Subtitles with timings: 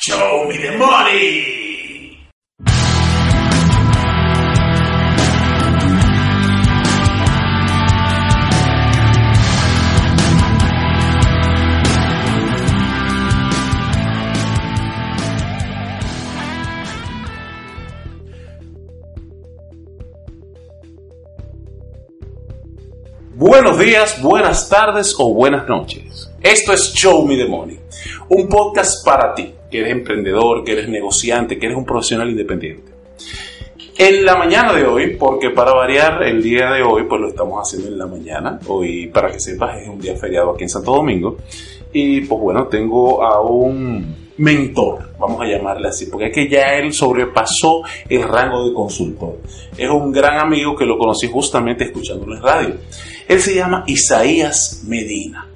[0.00, 2.18] Show me the money.
[23.34, 26.30] Buenos días, buenas tardes o buenas noches.
[26.40, 27.80] Esto es Show Me the Money,
[28.28, 32.92] un podcast para ti, que eres emprendedor, que eres negociante, que eres un profesional independiente.
[33.96, 37.60] En la mañana de hoy, porque para variar el día de hoy, pues lo estamos
[37.60, 38.60] haciendo en la mañana.
[38.68, 41.36] Hoy, para que sepas, es un día feriado aquí en Santo Domingo.
[41.92, 46.74] Y pues bueno, tengo a un mentor, vamos a llamarle así, porque es que ya
[46.76, 49.38] él sobrepasó el rango de consultor.
[49.76, 52.74] Es un gran amigo que lo conocí justamente escuchándolo en radio.
[53.26, 55.48] Él se llama Isaías Medina.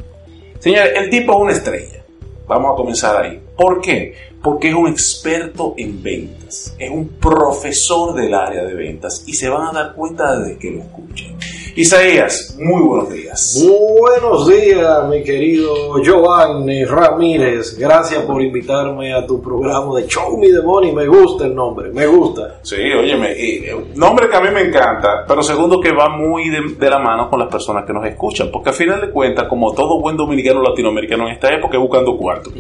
[0.59, 2.05] Señores, el tipo es una estrella.
[2.47, 3.41] Vamos a comenzar ahí.
[3.57, 4.15] ¿Por qué?
[4.43, 6.75] Porque es un experto en ventas.
[6.79, 10.71] Es un profesor del área de ventas y se van a dar cuenta desde que
[10.71, 11.37] lo escuchen.
[11.75, 13.65] Isaías, muy buenos días.
[13.99, 17.79] Buenos días, mi querido Giovanni Ramírez.
[17.79, 20.93] Gracias por invitarme a tu programa de Show Me the Money.
[20.93, 22.59] Me gusta el nombre, me gusta.
[22.61, 26.51] Sí, óyeme, y, eh, nombre que a mí me encanta, pero segundo que va muy
[26.51, 29.49] de, de la mano con las personas que nos escuchan, porque al final de cuentas,
[29.49, 32.51] como todo buen dominicano latinoamericano en esta época, es buscando cuarto.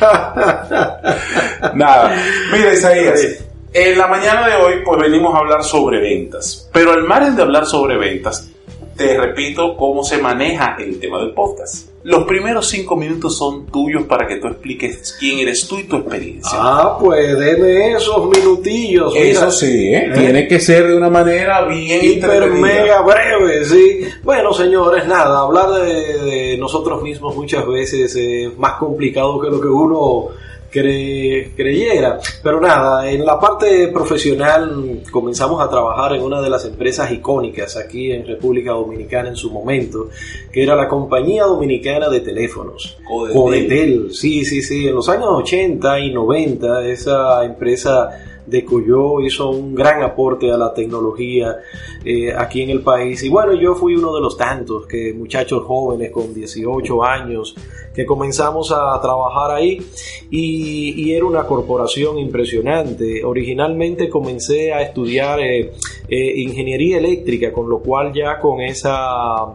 [1.74, 2.16] Nada,
[2.52, 7.04] mira Isaías, en la mañana de hoy pues venimos a hablar sobre ventas, pero al
[7.04, 8.50] margen de hablar sobre ventas,
[8.98, 11.88] te repito cómo se maneja el tema del podcast.
[12.02, 15.96] Los primeros cinco minutos son tuyos para que tú expliques quién eres tú y tu
[15.96, 16.50] experiencia.
[16.54, 19.12] Ah, pues deme esos minutillos.
[19.14, 19.26] mira.
[19.26, 20.10] Eso sí, ¿eh?
[20.14, 24.00] tiene que ser de una manera bien Hiper mega breve, sí.
[24.24, 29.60] Bueno, señores, nada, hablar de, de nosotros mismos muchas veces es más complicado que lo
[29.60, 30.28] que uno
[30.72, 32.18] cre- creyera.
[32.42, 37.76] Pero nada, en la parte profesional comenzamos a trabajar en una de las empresas icónicas
[37.76, 40.08] aquí en República Dominicana en su momento,
[40.52, 42.96] que era la Compañía Dominicana de Teléfonos.
[43.06, 43.34] Codetel.
[43.40, 44.88] Codetel, sí, sí, sí.
[44.88, 48.10] En los años 80 y 90 esa empresa
[48.48, 51.56] de Cuyo hizo un gran aporte a la tecnología
[52.04, 53.22] eh, aquí en el país.
[53.22, 57.54] Y bueno, yo fui uno de los tantos que muchachos jóvenes con 18 años
[57.94, 59.84] que comenzamos a trabajar ahí
[60.30, 63.24] y, y era una corporación impresionante.
[63.24, 65.72] Originalmente comencé a estudiar eh,
[66.08, 69.46] eh, ingeniería eléctrica, con lo cual ya con esa,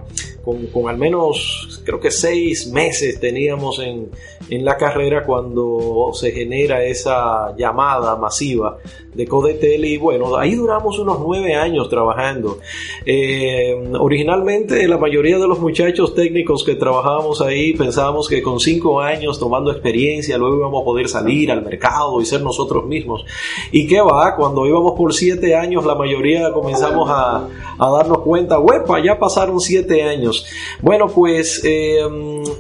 [0.43, 4.09] con, con al menos creo que seis meses teníamos en,
[4.49, 8.77] en la carrera cuando se genera esa llamada masiva
[9.13, 12.57] de Codetel y bueno, ahí duramos unos nueve años trabajando.
[13.05, 19.01] Eh, originalmente la mayoría de los muchachos técnicos que trabajábamos ahí pensábamos que con cinco
[19.01, 23.23] años tomando experiencia luego íbamos a poder salir al mercado y ser nosotros mismos.
[23.71, 24.35] ¿Y qué va?
[24.35, 29.59] Cuando íbamos por siete años la mayoría comenzamos a, a darnos cuenta, huepa, ya pasaron
[29.59, 30.32] siete años.
[30.81, 31.99] Bueno, pues eh,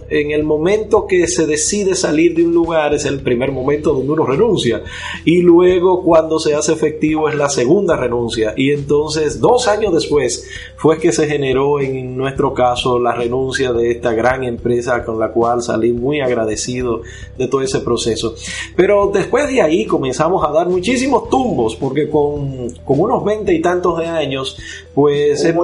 [0.09, 4.11] en el momento que se decide salir de un lugar es el primer momento donde
[4.11, 4.83] uno renuncia.
[5.25, 8.53] Y luego cuando se hace efectivo es la segunda renuncia.
[8.55, 13.91] Y entonces dos años después fue que se generó en nuestro caso la renuncia de
[13.91, 17.01] esta gran empresa con la cual salí muy agradecido
[17.37, 18.35] de todo ese proceso.
[18.75, 23.61] Pero después de ahí comenzamos a dar muchísimos tumbos porque con, con unos veinte y
[23.61, 24.57] tantos de años
[24.93, 25.55] pues es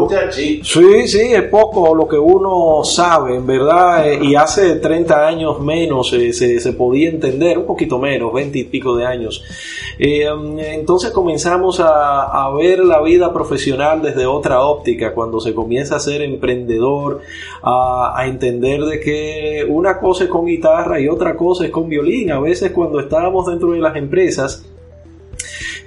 [0.63, 5.59] Sí, sí, es poco lo que uno sabe, en verdad, eh, y hace 30 años
[5.59, 9.43] menos eh, se, podía entender, un poquito menos, 20 y pico de años.
[9.97, 10.25] Eh,
[10.71, 15.99] entonces comenzamos a, a ver la vida profesional desde otra óptica, cuando se comienza a
[15.99, 17.19] ser emprendedor,
[17.61, 21.89] a, a entender de que una cosa es con guitarra y otra cosa es con
[21.89, 22.31] violín.
[22.31, 24.63] A veces cuando estábamos dentro de las empresas,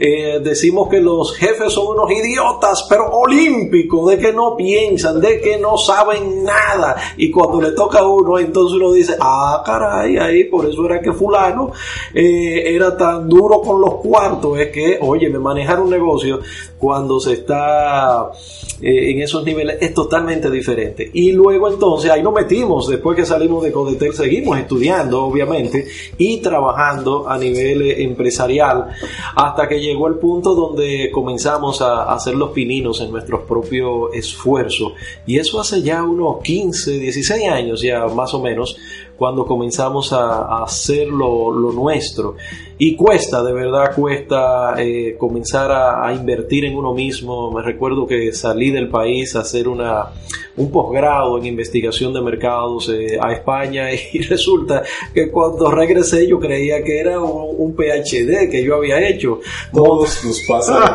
[0.05, 5.41] eh, decimos que los jefes son unos idiotas, pero olímpicos, de que no piensan, de
[5.41, 6.97] que no saben nada.
[7.17, 11.01] Y cuando le toca a uno, entonces uno dice, ah, caray, ahí por eso era
[11.01, 11.71] que fulano
[12.13, 14.59] eh, era tan duro con los cuartos.
[14.59, 16.41] Es que, oye, me manejar un negocio
[16.79, 18.33] cuando se está
[18.81, 21.09] eh, en esos niveles es totalmente diferente.
[21.13, 25.87] Y luego entonces ahí nos metimos, después que salimos de Codetel, seguimos estudiando, obviamente,
[26.19, 28.89] y trabajando a nivel empresarial
[29.37, 34.93] hasta que llegó el punto donde comenzamos a, hacer los pininos en nuestros propios esfuerzos.
[35.27, 38.77] Y eso hace ya unos 15, 16 años ya más o menos,
[39.23, 42.35] cuando comenzamos a, hacer lo, nuestro.
[42.77, 47.53] Y cuesta, de verdad cuesta eh, comenzar a, invertir en uno mismo.
[47.53, 50.09] Me recuerdo que salí del país a hacer una,
[50.57, 54.83] un posgrado en investigación de mercados eh, a España y resulta
[55.15, 59.39] que cuando regresé yo creía que era un, PhD que yo había hecho.
[59.73, 60.92] Todos nos pasa.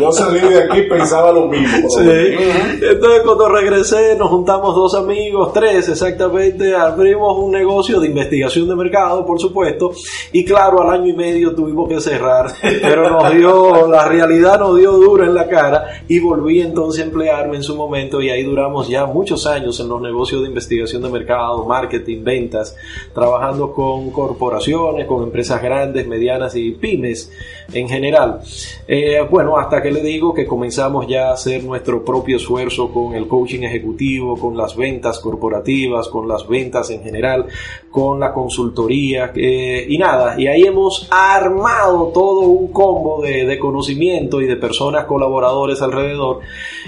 [0.00, 1.88] Yo salí de aquí pensaba lo mismo.
[1.98, 8.76] Entonces cuando regresé nos juntamos dos amigos, tres exactamente, abrimos un negocio de investigación de
[8.76, 9.92] mercado, por supuesto,
[10.32, 14.76] y claro, al año y medio tuvimos que cerrar, pero nos dio, la realidad nos
[14.76, 18.42] dio dura en la cara y volví entonces a emplearme en su momento y ahí
[18.42, 22.76] duramos ya muchos años en los negocios de investigación de mercado, marketing, ventas,
[23.14, 27.30] trabajando con corporaciones, con empresas grandes, medianas y pymes
[27.72, 28.40] en general.
[28.86, 33.14] Eh, bueno, hasta que le digo que comenzamos ya a hacer nuestro propio esfuerzo con
[33.14, 37.46] el coaching ejecutivo, con las ventas corporativas, con las ventas en general,
[37.90, 40.40] con la consultoría eh, y nada.
[40.40, 46.40] Y ahí hemos armado todo un combo de, de conocimiento y de personas colaboradores alrededor.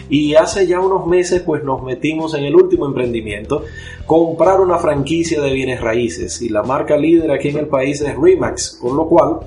[0.08, 3.64] Y hace ya unos meses pues nos metimos en el último emprendimiento,
[4.06, 8.16] comprar una franquicia de bienes raíces y la marca líder aquí en el país es
[8.16, 9.40] Remax, con lo cual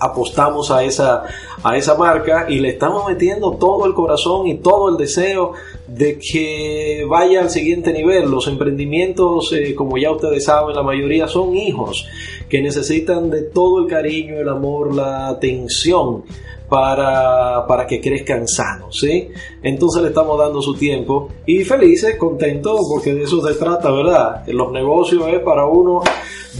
[0.00, 1.24] apostamos a esa,
[1.62, 5.52] a esa marca y le estamos metiendo todo el corazón y todo el deseo
[5.86, 8.30] de que vaya al siguiente nivel.
[8.30, 12.06] Los emprendimientos, eh, como ya ustedes saben, la mayoría son hijos
[12.48, 16.24] que necesitan de todo el cariño, el amor, la atención
[16.70, 19.28] para, para que crezcan sanos, ¿sí?
[19.62, 24.44] Entonces le estamos dando su tiempo y felices, contentos, porque de eso se trata, ¿verdad?
[24.46, 26.02] Los negocios es para uno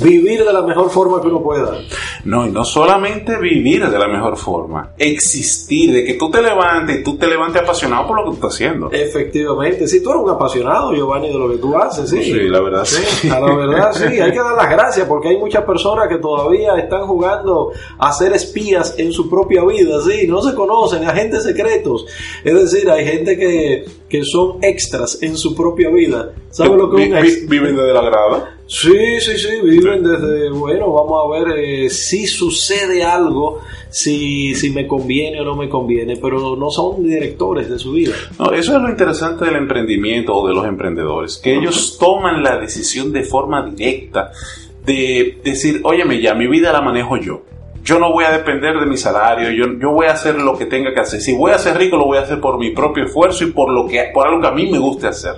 [0.03, 1.79] vivir de la mejor forma que uno pueda.
[2.25, 7.01] No, y no solamente vivir de la mejor forma, existir, de que tú te levantes
[7.01, 8.91] y tú te levantes apasionado por lo que tú estás haciendo.
[8.91, 12.23] Efectivamente, si tú eres un apasionado, Giovanni, de lo que tú haces, sí.
[12.23, 13.29] Sí, la verdad sí.
[13.29, 17.07] La verdad sí, hay que dar las gracias porque hay muchas personas que todavía están
[17.07, 22.07] jugando a ser espías en su propia vida, no se conocen, agentes secretos.
[22.45, 26.33] Es decir, hay gente que, que son extras en su propia vida.
[26.51, 28.57] ¿Sabes lo que es un ¿Viven de la grada?
[28.67, 34.71] Sí, sí, sí, viven desde, bueno, vamos a ver eh, si sucede algo, si, si
[34.71, 38.15] me conviene o no me conviene, pero no son directores de su vida.
[38.39, 42.59] No, eso es lo interesante del emprendimiento o de los emprendedores, que ellos toman la
[42.59, 44.31] decisión de forma directa
[44.87, 47.43] de decir, óyeme, ya mi vida la manejo yo.
[47.83, 50.67] Yo no voy a depender de mi salario, yo, yo voy a hacer lo que
[50.67, 51.21] tenga que hacer.
[51.21, 53.71] Si voy a ser rico, lo voy a hacer por mi propio esfuerzo y por,
[53.71, 55.35] lo que, por algo que a mí me guste hacer.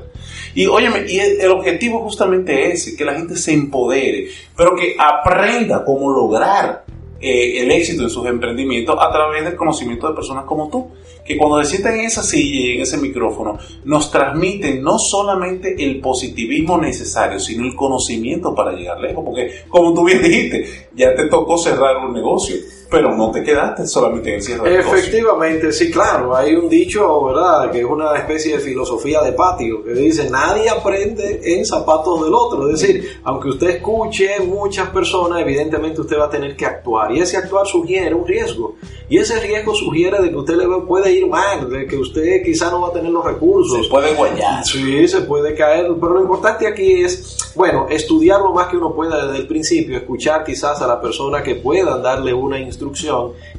[0.55, 5.85] Y óyeme, y el, objetivo justamente es que la gente se empodere, pero que aprenda
[5.85, 6.85] cómo lograr
[7.21, 10.91] eh, el éxito en sus emprendimientos a través del conocimiento de personas como tú,
[11.25, 16.01] que cuando se en esa silla y en ese micrófono, nos transmiten no solamente el
[16.01, 21.27] positivismo necesario, sino el conocimiento para llegar lejos, porque como tú bien dijiste, ya te
[21.29, 22.57] tocó cerrar un negocio
[22.93, 26.37] pero no te quedaste solamente en el cierre Efectivamente, sí, claro.
[26.37, 30.69] Hay un dicho, ¿verdad?, que es una especie de filosofía de patio, que dice, nadie
[30.69, 32.69] aprende en zapatos del otro.
[32.69, 37.13] Es decir, aunque usted escuche muchas personas, evidentemente usted va a tener que actuar.
[37.13, 38.77] Y ese actuar sugiere un riesgo.
[39.09, 42.71] Y ese riesgo sugiere de que usted le puede ir mal, de que usted quizá
[42.71, 43.85] no va a tener los recursos.
[43.85, 44.65] Se puede guayar.
[44.67, 45.87] Sí, se puede caer.
[45.99, 49.97] Pero lo importante aquí es, bueno, estudiar lo más que uno pueda desde el principio,
[49.97, 52.82] escuchar quizás a la persona que pueda darle una instrucción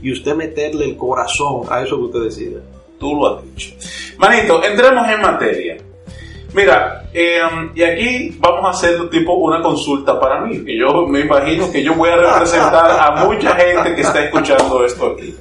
[0.02, 2.58] y usted meterle el corazón a eso que usted decide.
[3.00, 3.74] Tú lo has dicho.
[4.18, 5.78] Manito, entremos en materia.
[6.54, 11.22] Mira, em, y aquí vamos a hacer tipo una consulta para mí, que yo me
[11.22, 15.36] imagino que yo voy a representar a mucha gente que está escuchando esto aquí.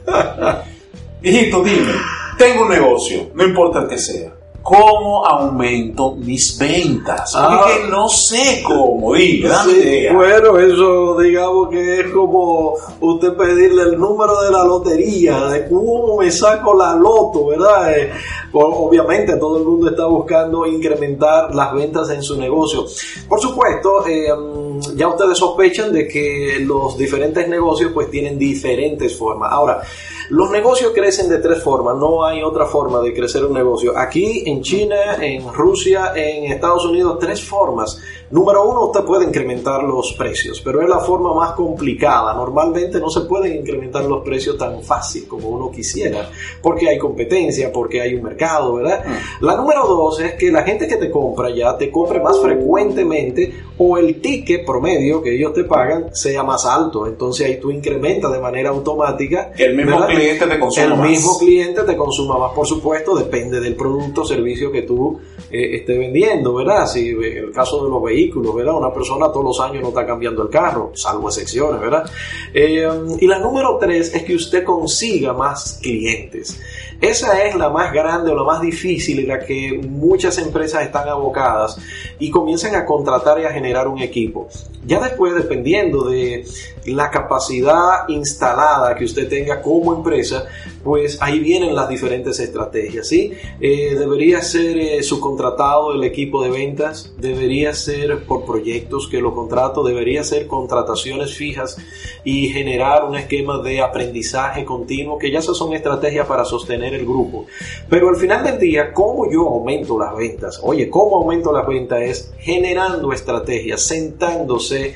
[1.22, 1.92] Hijito, dime,
[2.38, 4.32] tengo un negocio, no importa el que sea.
[4.62, 7.34] ¿Cómo aumento mis ventas?
[7.36, 7.64] Ah.
[7.64, 10.12] Porque no sé cómo, dime, dame Sí, idea.
[10.14, 16.16] bueno, eso digamos que es como usted pedirle el número de la lotería, de cómo
[16.18, 17.92] me saco la loto, ¿verdad?
[17.98, 18.10] Eh,
[18.52, 22.84] obviamente todo el mundo está buscando incrementar las ventas en su negocio.
[23.28, 29.16] Por supuesto, eh, mm, ya ustedes sospechan de que los diferentes negocios pues tienen diferentes
[29.16, 29.50] formas.
[29.52, 29.82] Ahora,
[30.32, 33.92] los negocios crecen de tres formas, no hay otra forma de crecer un negocio.
[33.94, 38.00] Aquí en China, en Rusia, en Estados Unidos, tres formas.
[38.32, 42.32] Número uno, usted puede incrementar los precios, pero es la forma más complicada.
[42.32, 46.30] Normalmente no se pueden incrementar los precios tan fácil como uno quisiera,
[46.62, 49.04] porque hay competencia, porque hay un mercado, ¿verdad?
[49.42, 53.52] La número dos es que la gente que te compra ya te compre más frecuentemente
[53.76, 57.06] o el ticket promedio que ellos te pagan sea más alto.
[57.06, 59.52] Entonces ahí tú incrementas de manera automática.
[59.58, 60.08] El mismo ¿verdad?
[60.08, 61.10] cliente te consuma El más.
[61.10, 65.20] mismo cliente te consuma más, por supuesto, depende del producto o servicio que tú
[65.52, 66.86] eh, estés vendiendo, ¿verdad?
[66.86, 68.74] Si eh, el caso de los vehículos, ¿verdad?
[68.74, 72.10] Una persona todos los años no está cambiando el carro, salvo excepciones, ¿verdad?
[72.54, 72.88] Eh,
[73.20, 76.58] y la número tres es que usted consiga más clientes.
[77.02, 81.08] Esa es la más grande o la más difícil en la que muchas empresas están
[81.08, 81.76] abocadas
[82.18, 84.48] y comienzan a contratar y a generar un equipo.
[84.86, 86.46] Ya después, dependiendo de
[86.86, 90.46] la capacidad instalada que usted tenga como empresa,
[90.82, 93.32] pues ahí vienen las diferentes estrategias, ¿sí?
[93.60, 99.34] Eh, debería ser eh, subcontratado el equipo de ventas, debería ser por proyectos que lo
[99.34, 101.76] contrato, debería ser contrataciones fijas
[102.24, 107.46] y generar un esquema de aprendizaje continuo, que ya son estrategias para sostener el grupo.
[107.88, 110.60] Pero al final del día, ¿cómo yo aumento las ventas?
[110.62, 112.00] Oye, ¿cómo aumento las ventas?
[112.02, 114.94] Es generando estrategias, sentándose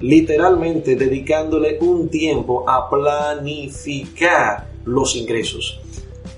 [0.00, 5.80] literalmente dedicándole un tiempo a planificar los ingresos.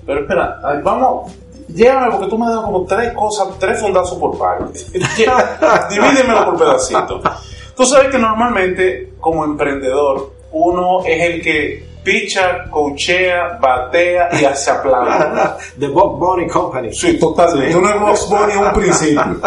[0.05, 1.31] Pero espera, vamos,
[1.67, 4.79] llévame porque tú me dado como tres cosas, tres fundazos por parte.
[5.89, 7.21] Divídemelo por pedacitos.
[7.75, 14.71] Tú sabes que normalmente como emprendedor uno es el que picha, cochea, batea y hace
[14.71, 15.11] aplaude.
[15.79, 16.93] The Bob Bunny Company.
[16.93, 17.75] Sí, totalmente.
[17.75, 19.39] Uno es Box Bunny en un principio.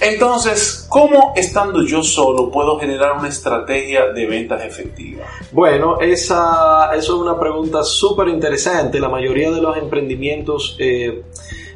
[0.00, 5.26] Entonces, ¿cómo estando yo solo puedo generar una estrategia de ventas efectiva?
[5.52, 8.98] Bueno, esa, eso es una pregunta súper interesante.
[8.98, 11.22] La mayoría de los emprendimientos, eh,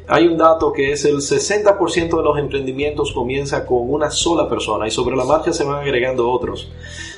[0.07, 4.87] hay un dato que es el 60% de los emprendimientos comienza con una sola persona
[4.87, 6.71] y sobre la marcha se van agregando otros.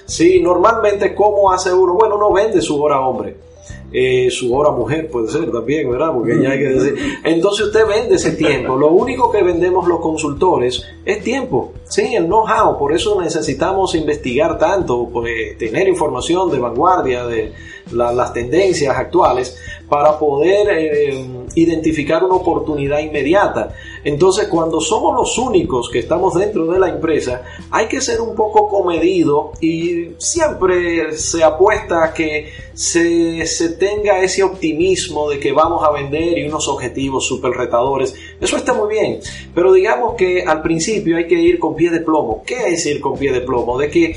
[0.06, 1.94] Sí, normalmente, ¿cómo hace uno?
[1.94, 3.47] Bueno, uno vende su hora hombre.
[3.92, 6.12] Eh, su hora mujer puede ser también, ¿verdad?
[6.14, 6.96] Porque ya hay que decir.
[7.24, 8.76] Entonces usted vende ese tiempo.
[8.76, 12.78] Lo único que vendemos los consultores es tiempo, sí, el know-how.
[12.78, 17.54] Por eso necesitamos investigar tanto, pues, tener información de vanguardia, de
[17.94, 19.58] la- las tendencias actuales,
[19.90, 21.26] para poder eh,
[21.56, 23.74] identificar una oportunidad inmediata.
[24.04, 28.36] Entonces, cuando somos los únicos que estamos dentro de la empresa, hay que ser un
[28.36, 35.52] poco comedido y siempre se apuesta a que se, se tenga ese optimismo de que
[35.52, 38.14] vamos a vender y unos objetivos súper retadores.
[38.40, 39.20] Eso está muy bien,
[39.56, 42.44] pero digamos que al principio hay que ir con pie de plomo.
[42.46, 43.78] ¿Qué es ir con pie de plomo?
[43.78, 44.16] De que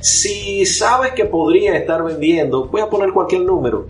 [0.00, 3.86] si sabes que podría estar vendiendo, voy a poner cualquier número,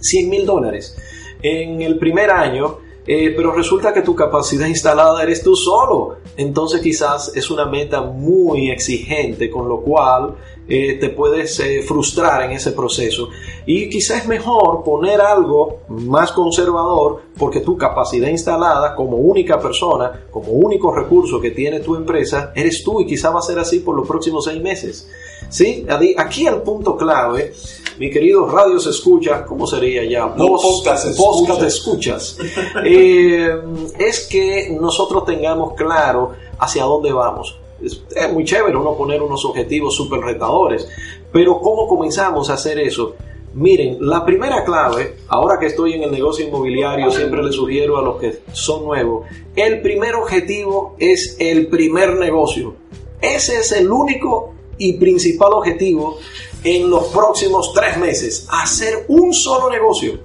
[0.00, 0.96] 100 mil dólares
[1.42, 6.16] en el primer año, eh, pero resulta que tu capacidad instalada eres tú solo.
[6.36, 10.34] Entonces quizás es una meta muy exigente, con lo cual
[10.68, 13.30] eh, te puedes eh, frustrar en ese proceso.
[13.64, 20.26] Y quizás es mejor poner algo más conservador porque tu capacidad instalada como única persona,
[20.30, 23.80] como único recurso que tiene tu empresa, eres tú y quizás va a ser así
[23.80, 25.08] por los próximos seis meses.
[25.48, 25.86] ¿Sí?
[26.18, 27.54] Aquí el punto clave,
[27.98, 30.26] mi querido Radio se escucha, ¿cómo sería ya?
[30.36, 31.16] No, podcast escuchas.
[31.16, 32.38] podcast escuchas.
[32.84, 33.60] Eh,
[33.98, 37.58] es que nosotros tengamos claro hacia dónde vamos.
[37.82, 40.88] Es, es muy chévere uno poner unos objetivos súper retadores,
[41.32, 43.14] pero ¿cómo comenzamos a hacer eso?
[43.54, 48.02] Miren, la primera clave, ahora que estoy en el negocio inmobiliario, siempre le sugiero a
[48.02, 49.26] los que son nuevos,
[49.56, 52.74] el primer objetivo es el primer negocio.
[53.20, 56.18] Ese es el único y principal objetivo
[56.64, 60.18] en los próximos tres meses, hacer un solo negocio.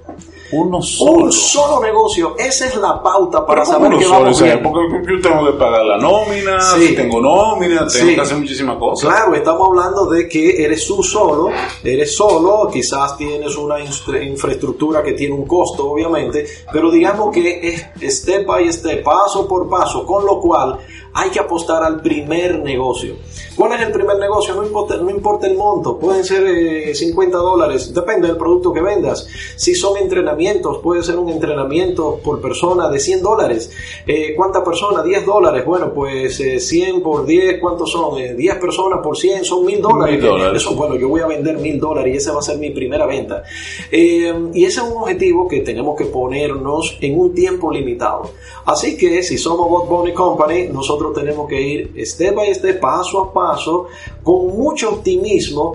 [0.52, 1.24] Uno solo.
[1.24, 4.20] Un solo negocio, esa es la pauta para Pero ¿cómo saber que solo?
[4.20, 4.62] vamos O sea, bien.
[4.72, 6.88] porque yo tengo que pagar la nómina, Sí.
[6.88, 8.14] si tengo nómina, tengo Sí.
[8.14, 9.10] que hacer muchísimas cosas.
[9.10, 11.48] Claro, estamos hablando de que eres tú solo,
[11.82, 18.14] eres solo, quizás tienes una infraestructura que tiene un costo, obviamente, pero digamos que es
[18.20, 20.78] step by step, paso por paso, con lo cual
[21.14, 23.14] hay que apostar al primer negocio.
[23.54, 24.56] ¿Cuál es el primer negocio?
[24.56, 28.80] No importa, no importa el monto, pueden ser 50 eh, dólares, depende del producto que
[28.80, 29.28] vendas.
[29.54, 33.70] Si son entrenamientos, puede ser un entrenamiento por persona de 100 dólares.
[34.04, 35.04] Eh, ¿Cuántas personas?
[35.04, 35.64] 10 dólares.
[35.64, 38.36] Bueno, pues 100 por 10, ¿cuántos son?
[38.36, 40.20] 10 personas por 100 son 1000 dólares.
[40.20, 40.62] dólares.
[40.62, 43.06] Eso, bueno, yo voy a vender 1000 dólares y esa va a ser mi primera
[43.06, 43.44] venta.
[43.92, 48.30] y ese es un objetivo que tenemos que ponernos en un tiempo limitado.
[48.64, 53.22] Así que si somos Bot Bunny Company, nosotros tenemos que ir step by step, paso
[53.22, 53.88] a paso,
[54.22, 55.74] con mucho optimismo,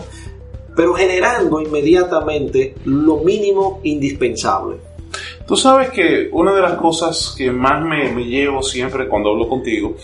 [0.75, 4.77] pero generando inmediatamente lo mínimo indispensable.
[5.47, 9.95] Tú sabes que una de las cosas que más me, llevo siempre cuando hablo contigo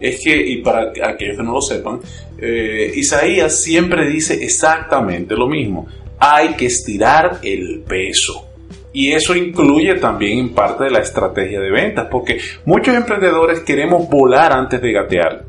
[0.00, 2.00] es que, y para aquellos que no lo sepan,
[2.38, 5.86] eh, Isaías siempre dice exactamente lo mismo.
[6.18, 8.53] Hay que estirar el peso.
[8.94, 14.08] Y eso incluye también en parte de la estrategia de ventas, porque muchos emprendedores queremos
[14.08, 15.44] volar antes de gatear.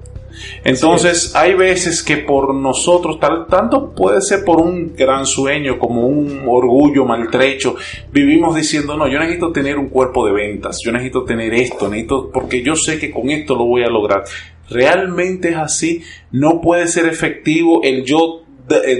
[0.64, 6.08] Entonces, hay veces que por nosotros, tal, tanto puede ser por un gran sueño como
[6.08, 7.76] un orgullo maltrecho,
[8.12, 12.32] vivimos diciendo, no, yo necesito tener un cuerpo de ventas, yo necesito tener esto, necesito,
[12.34, 14.24] porque yo sé que con esto lo voy a lograr.
[14.70, 18.45] Realmente es así, no puede ser efectivo el yo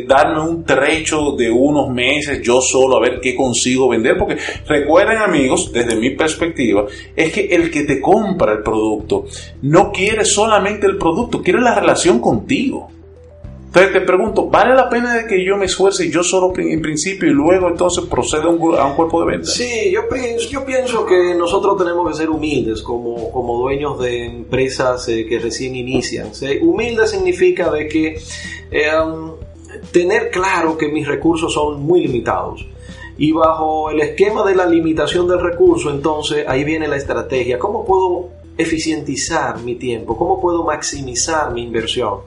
[0.08, 4.18] darme un trecho de unos meses yo solo a ver qué consigo vender.
[4.18, 9.26] Porque recuerden amigos, desde mi perspectiva, es que el que te compra el producto
[9.64, 12.90] no quiere solamente el producto, quiere la relación contigo.
[13.76, 17.30] Entonces te pregunto, ¿vale la pena de que yo me esfuerce yo solo en principio
[17.30, 19.48] y luego entonces proceda a un, cuerpo de venta?
[19.48, 24.28] Sí, yo pienso, yo pienso que nosotros tenemos que ser humildes como, como dueños de
[24.28, 26.30] empresas eh, que recién inician.
[26.62, 28.18] Humilde significa de que
[28.72, 28.92] eh,
[29.92, 32.66] tener claro que mis recursos son muy limitados.
[33.18, 37.58] Y bajo el esquema de la limitación del recurso, entonces ahí viene la estrategia.
[37.58, 40.18] ¿Cómo puedo eficientizar mi tiempo?
[40.18, 42.22] ¿Cómo puedo maximizar mi inversión?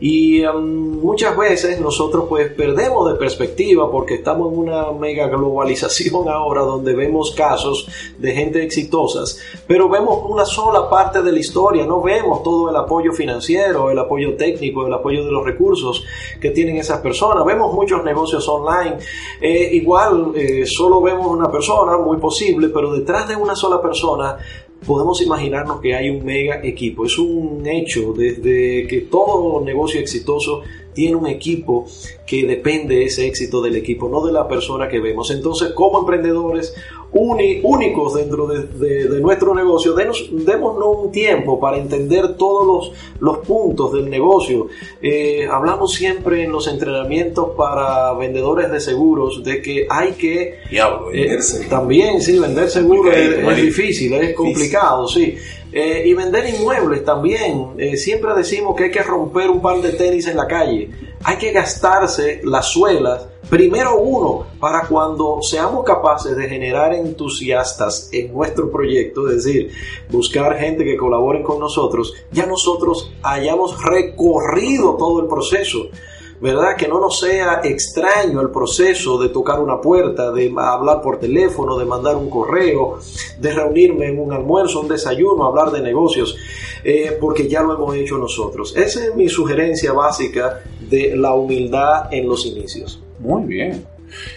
[0.00, 6.28] Y um, muchas veces nosotros pues perdemos de perspectiva porque estamos en una mega globalización
[6.28, 11.86] ahora donde vemos casos de gente exitosas, pero vemos una sola parte de la historia,
[11.86, 16.04] no vemos todo el apoyo financiero, el apoyo técnico, el apoyo de los recursos
[16.40, 17.44] que tienen esas personas.
[17.44, 18.96] Vemos muchos negocios online,
[19.40, 24.36] eh, igual eh, solo vemos una persona, muy posible, pero detrás de una sola persona
[24.84, 27.06] podemos imaginarnos que hay un mega equipo.
[27.06, 30.62] Es un hecho desde que todo negocio exitoso
[30.96, 31.86] tiene un equipo
[32.26, 35.30] que depende de ese éxito del equipo, no de la persona que vemos.
[35.30, 36.74] Entonces, como emprendedores
[37.12, 43.92] únicos dentro de, nuestro negocio, denos, démonos un tiempo para entender todos los, los puntos
[43.92, 44.68] del negocio.
[45.00, 50.60] Eh, hablamos siempre en los entrenamientos para vendedores de seguros de que hay que...
[50.70, 51.38] Diablo, eh,
[51.68, 55.36] también, sí, vender seguros es, difícil, es complicado, sí.
[55.78, 57.76] Eh, y vender inmuebles también.
[57.96, 60.90] siempre decimos que hay que romper un par de tenis en la calle.
[61.22, 68.32] Hay que gastarse las suelas Primero uno, para cuando seamos capaces de generar entusiastas en
[68.32, 69.70] nuestro proyecto, es decir,
[70.10, 75.90] buscar gente que colaboren con nosotros, ya nosotros hayamos recorrido todo el proceso.
[76.40, 76.76] ¿Verdad?
[76.76, 81.78] Que no nos sea extraño el proceso de tocar una puerta, de hablar por teléfono,
[81.78, 82.98] de mandar un correo,
[83.38, 86.36] de reunirme en un almuerzo, un desayuno, hablar de negocios,
[86.84, 88.76] eh, porque ya lo hemos hecho nosotros.
[88.76, 93.02] Esa es mi sugerencia básica de la humildad en los inicios.
[93.18, 93.86] Muy bien.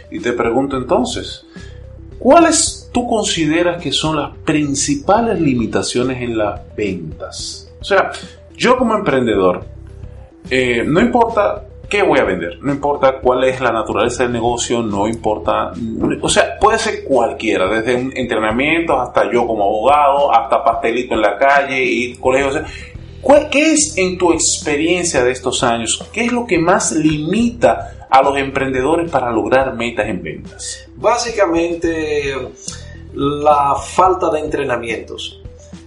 [0.09, 1.45] Y te pregunto entonces,
[2.17, 7.71] ¿cuáles tú consideras que son las principales limitaciones en las ventas?
[7.79, 8.11] O sea,
[8.55, 9.63] yo como emprendedor,
[10.49, 14.81] eh, no importa qué voy a vender, no importa cuál es la naturaleza del negocio,
[14.81, 15.71] no importa,
[16.21, 21.21] o sea, puede ser cualquiera, desde un entrenamiento hasta yo como abogado, hasta pastelito en
[21.21, 22.61] la calle y colegio.
[23.21, 26.07] O ¿Qué es en tu experiencia de estos años?
[26.13, 30.87] ¿Qué es lo que más limita a los emprendedores para lograr metas en ventas?
[30.95, 32.33] Básicamente
[33.13, 35.38] la falta de entrenamientos.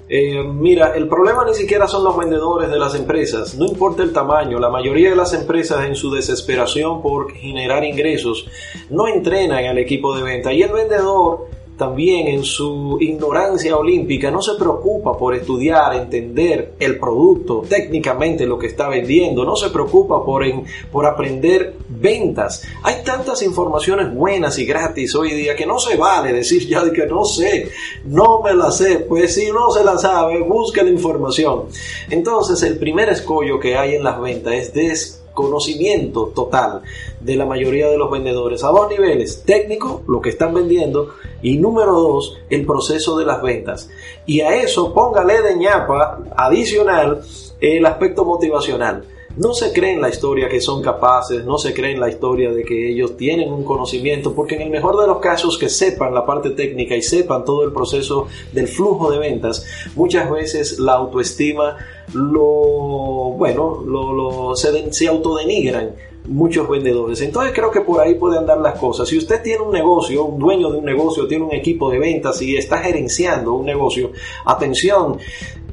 [0.09, 4.12] Eh, mira, el problema ni siquiera son los vendedores de las empresas, no importa el
[4.12, 8.47] tamaño, la mayoría de las empresas en su desesperación por generar ingresos
[8.91, 10.53] no entrenan al equipo de venta.
[10.53, 11.47] Y el vendedor
[11.83, 18.57] también en su ignorancia olímpica no se preocupa por estudiar, entender el producto, técnicamente lo
[18.57, 20.45] que está vendiendo, no se preocupa por,
[20.92, 22.62] por aprender ventas.
[22.85, 26.92] Hay tantas informaciones buenas y gratis hoy día que no se vale decir ya de
[26.92, 27.68] que no sé,
[28.05, 31.64] no me la sé, pues si no se la sabe, busca la información.
[32.11, 36.83] Entonces el primer escollo que hay en las ventas es des conocimiento total
[37.25, 41.59] de la mayoría de los vendedores a dos niveles, técnico, lo que están vendiendo, y
[41.59, 43.91] número dos, el proceso de las ventas.
[44.27, 47.23] Y a eso póngale de ñapa adicional
[47.61, 49.05] el aspecto motivacional
[49.37, 52.91] no se creen la historia que son capaces, no se creen la historia de que
[52.91, 56.51] ellos tienen un conocimiento, porque en el mejor de los casos que sepan la parte
[56.51, 61.77] técnica y sepan todo el proceso del flujo de ventas, muchas veces la autoestima
[62.13, 65.95] lo, bueno, lo, se, se autodenigran
[66.27, 67.21] muchos vendedores.
[67.21, 69.09] Entonces creo que por ahí pueden andar las cosas.
[69.09, 72.41] Si usted tiene un negocio, un dueño de un negocio, tiene un equipo de ventas
[72.43, 74.13] y está gerenciando un negocio,
[74.45, 75.19] atención,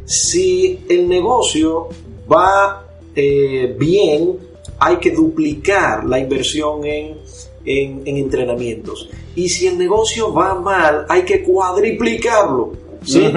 [0.06, 1.90] si el negocio
[2.32, 4.38] va eh, bien,
[4.80, 7.18] hay que duplicar la inversión en,
[7.66, 9.10] en, entrenamientos.
[9.36, 12.74] Y si el negocio va mal, hay que cuadriplicarlo.
[13.04, 13.32] ¿sí?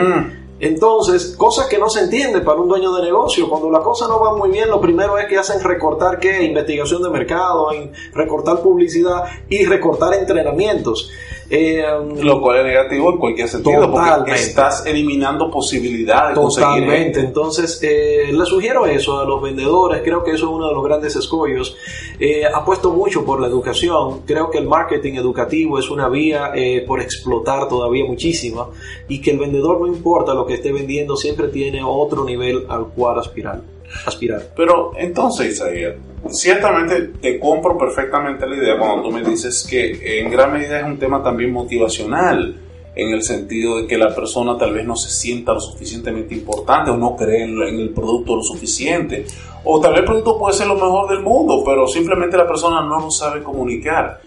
[0.62, 3.48] Entonces, cosas que no se entiende para un dueño de negocio.
[3.48, 6.44] Cuando la cosa no va muy bien, lo primero es que hacen recortar qué?
[6.44, 7.70] Investigación de mercado,
[8.14, 11.10] recortar publicidad y recortar entrenamientos.
[11.54, 11.84] Eh,
[12.22, 16.34] lo cual es negativo en cualquier sentido, porque estás eliminando posibilidades.
[16.34, 17.20] Totalmente.
[17.20, 20.00] Entonces, eh, le sugiero eso a los vendedores.
[20.02, 21.76] Creo que eso es uno de los grandes escollos.
[22.18, 24.22] Eh, apuesto mucho por la educación.
[24.24, 28.68] Creo que el marketing educativo es una vía eh, por explotar todavía muchísima
[29.06, 32.86] y que el vendedor no importa lo que esté vendiendo, siempre tiene otro nivel al
[32.86, 33.60] cual aspirar
[34.06, 34.42] aspirar.
[34.56, 35.94] Pero entonces, Isaías,
[36.30, 40.86] ciertamente te compro perfectamente la idea cuando tú me dices que en gran medida es
[40.86, 42.58] un tema también motivacional,
[42.94, 46.90] en el sentido de que la persona tal vez no se sienta lo suficientemente importante
[46.90, 49.24] o no cree en el producto lo suficiente,
[49.64, 52.82] o tal vez el producto puede ser lo mejor del mundo, pero simplemente la persona
[52.82, 54.20] no lo sabe comunicar.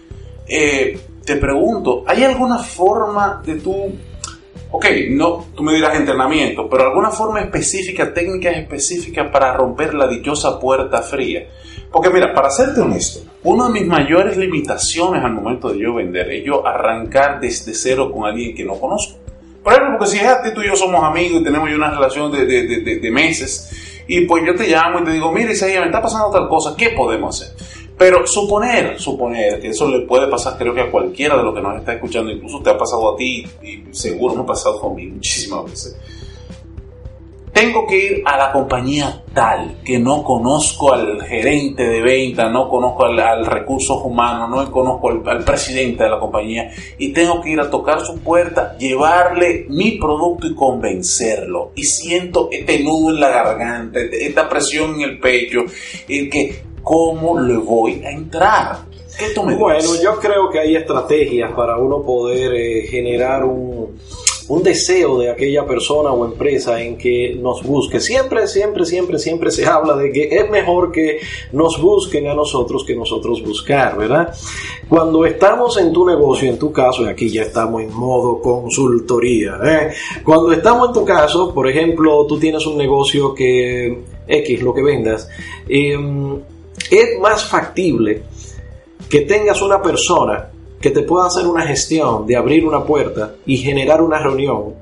[0.48, 3.92] Eh, te pregunto, ¿hay alguna forma de tú
[4.70, 10.06] ok, no, tú me dirás entrenamiento, pero alguna forma específica, técnica específica para romper la
[10.06, 11.46] dichosa puerta fría.
[11.90, 16.30] Porque mira, para serte honesto, una de mis mayores limitaciones al momento de yo vender
[16.32, 19.18] es yo arrancar desde cero con alguien que no conozco.
[19.62, 21.90] Por ejemplo, porque si es a ti, tú y yo somos amigos y tenemos una
[21.90, 25.80] relación de, de, de, meses, y pues yo te llamo y te digo, mira Isaías,
[25.80, 27.56] me está pasando tal cosa, ¿qué podemos hacer?
[27.98, 31.62] Pero suponer, suponer que eso le puede pasar creo que a cualquiera de los que
[31.62, 35.14] nos está escuchando, incluso te ha pasado a ti y seguro me ha pasado conmigo
[35.14, 35.96] muchísimas veces.
[37.54, 42.68] Tengo que ir a la compañía tal, que no conozco al gerente de venta, no
[42.68, 47.48] conozco al, recursos humanos, no conozco al, al, presidente de la compañía y tengo que
[47.48, 51.72] ir a tocar su puerta, llevarle mi producto y convencerlo.
[51.74, 55.60] Y siento este nudo en la garganta, esta presión en el pecho,
[56.06, 58.78] y que cómo le voy a entrar.
[59.18, 63.98] ¿Qué tú me bueno, yo creo que hay estrategias para uno poder eh, generar un,
[64.46, 67.98] un deseo de aquella persona o empresa en que nos busque.
[67.98, 71.18] Siempre, siempre, siempre, siempre se habla de que es mejor que
[71.50, 74.32] nos busquen a nosotros que nosotros buscar, ¿verdad?
[74.88, 79.58] Cuando estamos en tu negocio, en tu caso, y aquí ya estamos en modo consultoría,
[79.64, 79.92] ¿eh?
[80.22, 84.82] cuando estamos en tu caso, por ejemplo, tú tienes un negocio que X, lo que
[84.82, 85.28] vendas,
[85.68, 85.98] eh,
[86.90, 88.22] es más factible
[89.08, 93.56] que tengas una persona que te pueda hacer una gestión de abrir una puerta y
[93.56, 94.74] generar una reunión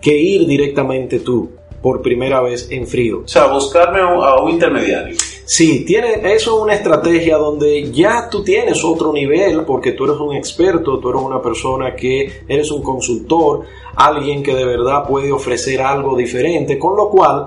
[0.00, 1.50] que ir directamente tú
[1.82, 3.22] por primera vez en frío.
[3.24, 5.16] O sea, buscarme a un intermediario.
[5.44, 10.16] Sí, tiene, eso es una estrategia donde ya tú tienes otro nivel porque tú eres
[10.18, 13.62] un experto, tú eres una persona que eres un consultor,
[13.96, 17.46] alguien que de verdad puede ofrecer algo diferente, con lo cual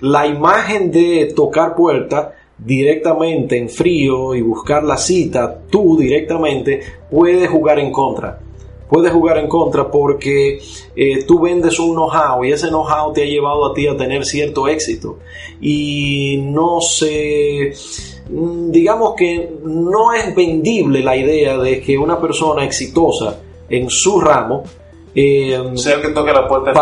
[0.00, 7.48] la imagen de tocar puerta directamente en frío y buscar la cita, tú directamente puedes
[7.50, 8.40] jugar en contra.
[8.88, 10.60] Puedes jugar en contra porque
[10.94, 14.24] eh, tú vendes un know-how y ese know-how te ha llevado a ti a tener
[14.24, 15.18] cierto éxito.
[15.60, 17.72] Y no se,
[18.30, 24.20] mm, digamos que no es vendible la idea de que una persona exitosa en su
[24.20, 24.62] ramo
[25.18, 26.72] eh, sea que toque la puerta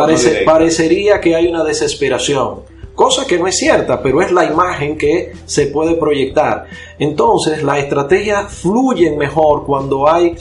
[0.44, 5.32] parecería que hay una desesperación cosa que no es cierta, pero es la imagen que
[5.46, 6.66] se puede proyectar.
[6.98, 10.36] Entonces, la estrategia fluye mejor cuando hay...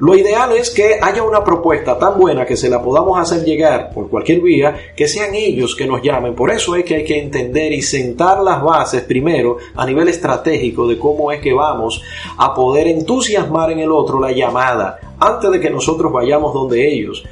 [0.00, 3.90] Lo ideal es que haya una propuesta tan buena que se la podamos hacer llegar
[3.92, 6.34] por cualquier vía, que sean ellos que nos llamen.
[6.34, 10.86] Por eso es que hay que entender y sentar las bases primero a nivel estratégico
[10.86, 12.02] de cómo es que vamos
[12.36, 17.24] a poder entusiasmar en el otro la llamada antes de que nosotros vayamos donde ellos.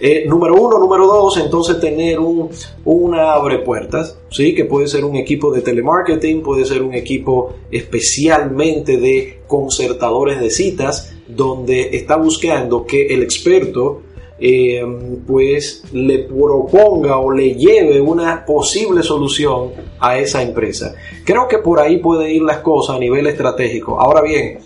[0.00, 2.50] Eh, número uno, número dos, entonces tener un,
[2.84, 4.54] una abre puertas, ¿sí?
[4.54, 10.50] que puede ser un equipo de telemarketing, puede ser un equipo especialmente de concertadores de
[10.50, 14.02] citas, donde está buscando que el experto
[14.40, 14.82] eh,
[15.26, 20.94] pues le proponga o le lleve una posible solución a esa empresa.
[21.24, 24.00] Creo que por ahí puede ir las cosas a nivel estratégico.
[24.00, 24.58] Ahora bien,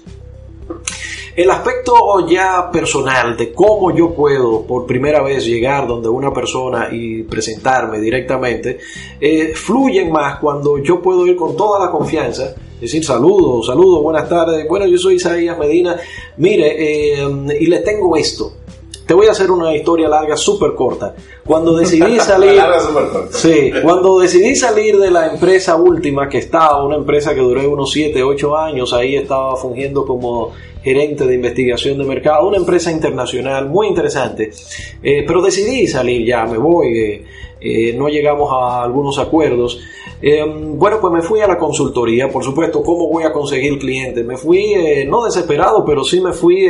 [1.35, 6.88] el aspecto ya personal de cómo yo puedo por primera vez llegar donde una persona
[6.92, 8.79] y presentarme directamente,
[9.21, 14.29] eh, fluyen más cuando yo puedo ir con toda la confianza decir saludos, saludos, buenas
[14.29, 14.66] tardes.
[14.68, 15.97] Bueno, yo soy Isaías Medina.
[16.38, 17.29] Mire, eh,
[17.61, 18.55] y le tengo esto.
[19.07, 21.14] Te voy a hacer una historia larga, súper corta.
[21.47, 22.61] Cuando decidí salir,
[23.31, 27.90] sí, cuando decidí salir de la empresa última que estaba, una empresa que duré unos
[27.92, 33.68] 7, 8 años, ahí estaba fungiendo como gerente de investigación de mercado, una empresa internacional
[33.68, 34.51] muy interesante.
[35.03, 37.25] Eh, pero decidí salir ya, me voy, eh,
[37.61, 39.81] eh, no llegamos a algunos acuerdos.
[40.21, 44.25] bueno, pues me fui a la consultoría, por supuesto, ¿cómo voy a conseguir clientes?
[44.25, 44.75] Me fui,
[45.07, 46.68] no desesperado, pero sí me fui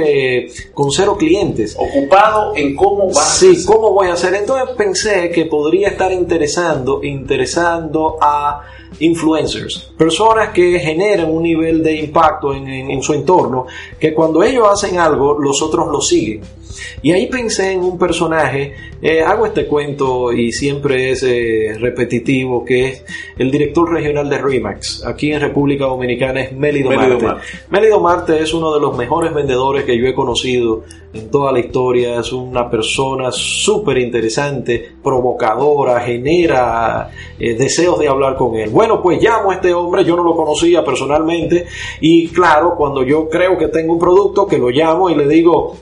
[0.72, 1.76] con cero clientes.
[1.78, 3.22] Ocupado en cómo va.
[3.22, 4.34] Sí, cómo voy a hacer.
[4.34, 8.62] Entonces pensé que podría estar interesando, interesando a
[9.02, 13.66] influencers, personas que generan un nivel de impacto en, su entorno,
[13.98, 16.40] que cuando ellos hacen algo, los otros lo siguen.
[17.02, 22.64] Y ahí pensé en un personaje, eh, hago este cuento y siempre es eh, repetitivo,
[22.64, 23.04] que es
[23.36, 27.26] el director regional de Remax, aquí en República Dominicana es Melido, Marte.
[27.68, 31.58] Melido Marte es uno de los mejores vendedores que yo he conocido en toda la
[31.58, 37.10] historia, es una persona súper interesante, provocadora, genera
[37.40, 38.70] eh, deseos de hablar con él.
[38.70, 41.66] Bueno, pues llamo a este hombre, yo no lo conocía personalmente
[42.00, 45.76] y claro, cuando yo creo que tengo un producto, que lo llamo y le digo,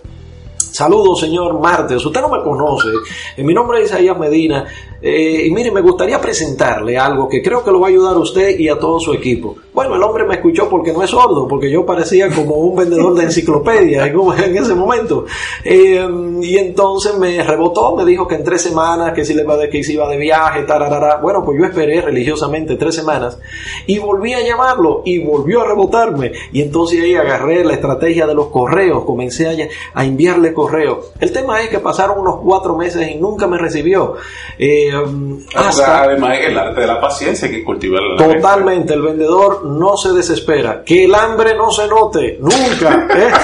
[0.81, 2.03] Saludos, señor Martes.
[2.07, 2.89] Usted no me conoce.
[3.37, 4.65] Mi nombre es Isaías Medina.
[5.03, 8.19] Eh, y mire, me gustaría presentarle algo que creo que lo va a ayudar a
[8.19, 9.57] usted y a todo su equipo.
[9.73, 13.15] Bueno, el hombre me escuchó porque no es sordo, porque yo parecía como un vendedor
[13.15, 15.25] de enciclopedia en ese momento.
[15.65, 16.07] Eh,
[16.43, 19.95] y entonces me rebotó, me dijo que en tres semanas, que si le que si
[19.95, 21.17] iba de viaje, tararara.
[21.17, 23.39] Bueno, pues yo esperé religiosamente tres semanas
[23.87, 26.33] y volví a llamarlo y volvió a rebotarme.
[26.53, 31.13] Y entonces ahí agarré la estrategia de los correos, comencé a, a enviarle correos.
[31.21, 34.15] El tema es que pasaron unos cuatro meses y nunca me recibió.
[34.59, 38.17] Eh, además, el arte de la paciencia hay que cultivarla.
[38.17, 40.83] Totalmente, el vendedor no se desespera.
[40.85, 43.07] Que el hambre no se note, nunca.
[43.15, 43.31] ¿eh?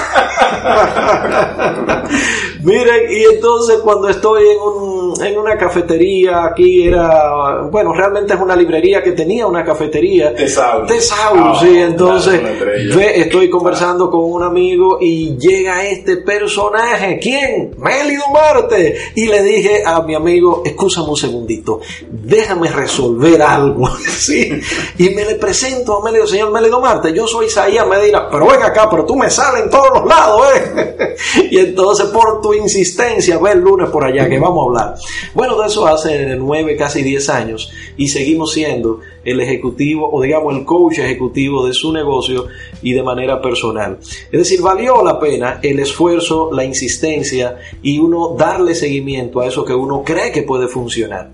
[2.63, 8.39] Miren, y entonces cuando estoy en, un, en una cafetería, aquí era, bueno, realmente es
[8.39, 10.33] una librería que tenía una cafetería.
[10.33, 10.87] Tesaurus.
[10.87, 12.41] Tesaurus, sí, ah, entonces
[13.15, 17.19] estoy conversando con un amigo y llega este personaje.
[17.21, 17.75] ¿Quién?
[17.77, 18.97] Mélido Marte.
[19.15, 23.87] Y le dije a mi amigo, escúchame un segundito, déjame resolver algo.
[24.17, 24.59] ¿sí?
[24.97, 28.61] Y me le presento a Mélido, señor Mélido Marte, yo soy Isaías Medina, pero ven
[28.63, 31.15] acá, pero tú me sales en todos los lados, ¿eh?
[31.51, 34.95] y entonces por tu insistencia, ve el lunes por allá, que vamos a hablar.
[35.33, 40.55] Bueno, de eso hace nueve, casi diez años, y seguimos siendo el ejecutivo, o digamos
[40.55, 42.47] el coach ejecutivo de su negocio
[42.81, 43.97] y de manera personal.
[44.31, 49.65] Es decir, valió la pena el esfuerzo, la insistencia y uno darle seguimiento a eso
[49.65, 51.29] que uno cree que puede funcionar.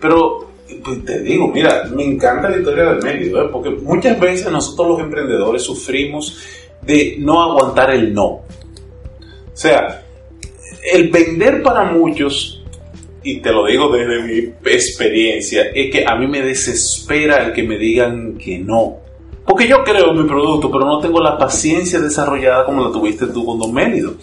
[0.00, 0.46] Pero
[0.84, 3.48] pues te digo, mira, me encanta la historia del medio, ¿eh?
[3.52, 6.38] porque muchas veces nosotros los emprendedores sufrimos
[6.82, 8.26] de no aguantar el no.
[8.26, 8.44] O
[9.52, 10.04] sea,
[10.92, 12.64] el vender para muchos,
[13.26, 14.38] y te lo digo desde mi
[14.70, 18.98] experiencia, es que a mí me desespera el que me digan que no.
[19.44, 23.26] Porque yo creo en mi producto, pero no tengo la paciencia desarrollada como la tuviste
[23.26, 24.14] tú con Don Mélido.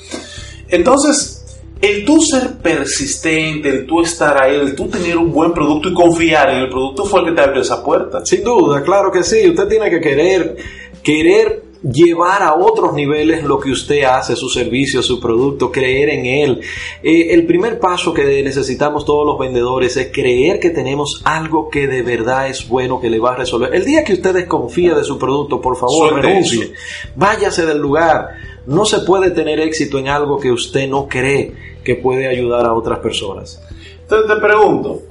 [0.69, 5.89] Entonces, el tú ser persistente, el tú estar ahí, el tú tener un buen producto
[5.89, 8.25] y confiar en el producto fue el que te abrió esa puerta.
[8.25, 9.49] Sin duda, claro que sí.
[9.49, 10.55] Usted tiene que querer,
[11.03, 16.25] querer llevar a otros niveles lo que usted hace, su servicio, su producto, creer en
[16.25, 16.61] él.
[17.01, 21.87] Eh, el primer paso que necesitamos todos los vendedores es creer que tenemos algo que
[21.87, 23.73] de verdad es bueno, que le va a resolver.
[23.73, 26.73] El día que usted desconfía de su producto, por favor, renuncie.
[27.15, 28.29] Váyase del lugar.
[28.65, 32.73] No se puede tener éxito en algo que usted no cree que puede ayudar a
[32.73, 33.61] otras personas.
[34.03, 35.01] Entonces te pregunto,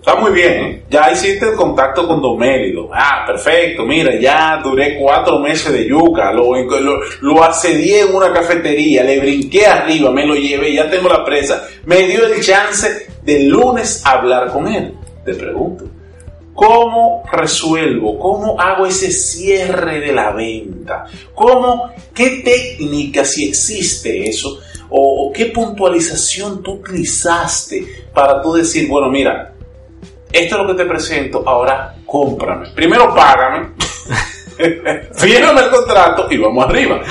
[0.00, 0.82] Está muy bien, ¿eh?
[0.88, 2.88] ya hiciste el contacto con Domélido.
[2.90, 9.20] Ah, perfecto, mira, ya duré cuatro meses de yuca, lo, lo, en una cafetería, le
[9.20, 11.68] brinqué arriba, me lo llevé, ya tengo la presa.
[11.84, 14.94] Me dio el chance de lunes hablar con él.
[15.22, 15.84] Te pregunto,
[16.54, 18.18] ¿cómo resuelvo?
[18.18, 21.04] ¿Cómo hago ese cierre de la venta?
[21.34, 24.60] ¿Cómo, qué técnica, si existe eso?
[24.88, 29.50] O, o qué puntualización tú utilizaste para tú decir, bueno, mira,
[30.32, 32.70] esto es lo que te presento, ahora cómprame.
[32.74, 33.70] Primero págame.
[35.14, 37.02] Fírmame el contrato y vamos arriba.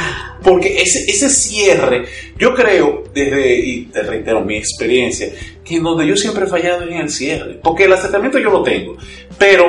[0.44, 2.06] Porque ese, ese cierre,
[2.38, 5.30] yo creo, desde, y te reitero mi experiencia,
[5.64, 7.60] que en donde yo siempre he fallado es en el cierre.
[7.62, 8.96] Porque el acercamiento yo lo tengo.
[9.38, 9.66] Pero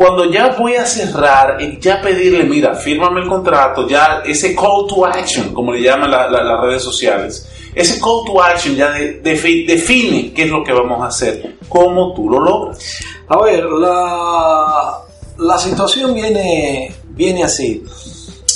[0.00, 5.06] cuando ya voy a cerrar, ya pedirle, mira, fírmame el contrato, ya ese call to
[5.06, 10.50] action, como le llaman las redes sociales, ese call to action ya define qué es
[10.50, 12.78] lo que vamos a hacer, cómo tú lo logras.
[13.28, 14.98] A ver, la,
[15.38, 17.82] la situación viene, viene así.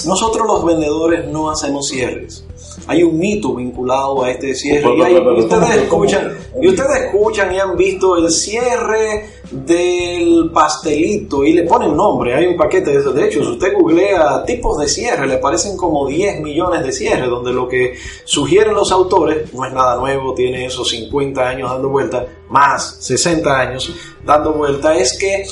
[0.06, 2.44] Nosotros los vendedores no hacemos cierres.
[2.86, 4.88] Hay un mito vinculado a este cierre.
[4.96, 11.62] Y, ustedes escuchan, y ustedes escuchan y han visto el cierre del pastelito y le
[11.62, 13.12] ponen nombre, hay un paquete de eso.
[13.12, 17.28] De hecho, si usted googlea tipos de cierre, le aparecen como 10 millones de cierres,
[17.28, 21.88] donde lo que sugieren los autores no es nada nuevo, tiene esos 50 años dando
[21.88, 23.92] vuelta, más 60 años
[24.24, 25.44] dando vuelta, es que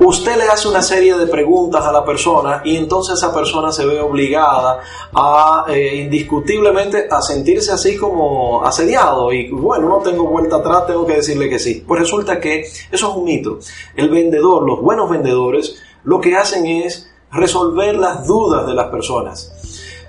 [0.00, 3.86] usted le hace una serie de preguntas a la persona y entonces esa persona se
[3.86, 4.80] ve obligada
[5.14, 11.06] a eh, indiscutiblemente a sentirse así como asediado y bueno, no tengo vuelta atrás, tengo
[11.06, 11.84] que decirle que sí.
[11.86, 13.58] Pues resulta que eso es un mito.
[13.94, 19.52] El vendedor, los buenos vendedores, lo que hacen es resolver las dudas de las personas.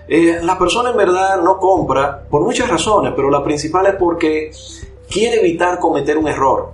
[0.08, 4.52] Eh, la persona en verdad no compra por muchas razones, pero la principal es porque
[5.10, 6.74] quiere evitar cometer un error.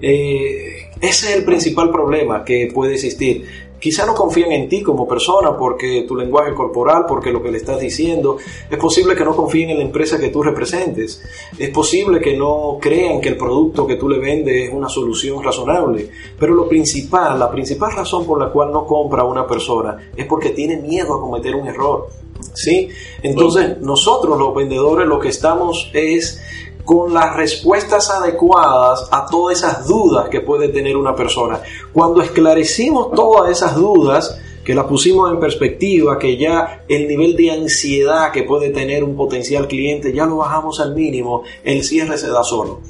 [0.00, 3.46] Eh, ese es el principal problema que puede existir.
[3.80, 7.56] Quizá no confían en ti como persona porque tu lenguaje corporal, porque lo que le
[7.56, 8.36] estás diciendo.
[8.70, 11.22] Es posible que no confíen en la empresa que tú representes.
[11.58, 15.42] Es posible que no crean que el producto que tú le vendes es una solución
[15.42, 16.10] razonable.
[16.38, 20.50] Pero lo principal, la principal razón por la cual no compra una persona es porque
[20.50, 22.08] tiene miedo a cometer un error.
[22.52, 22.88] ¿Sí?
[23.22, 26.40] Entonces, nosotros los vendedores lo que estamos es
[26.84, 31.60] con las respuestas adecuadas a todas esas dudas que puede tener una persona.
[31.92, 37.50] Cuando esclarecimos todas esas dudas, que las pusimos en perspectiva, que ya el nivel de
[37.50, 42.28] ansiedad que puede tener un potencial cliente ya lo bajamos al mínimo, el cierre se
[42.28, 42.80] da solo.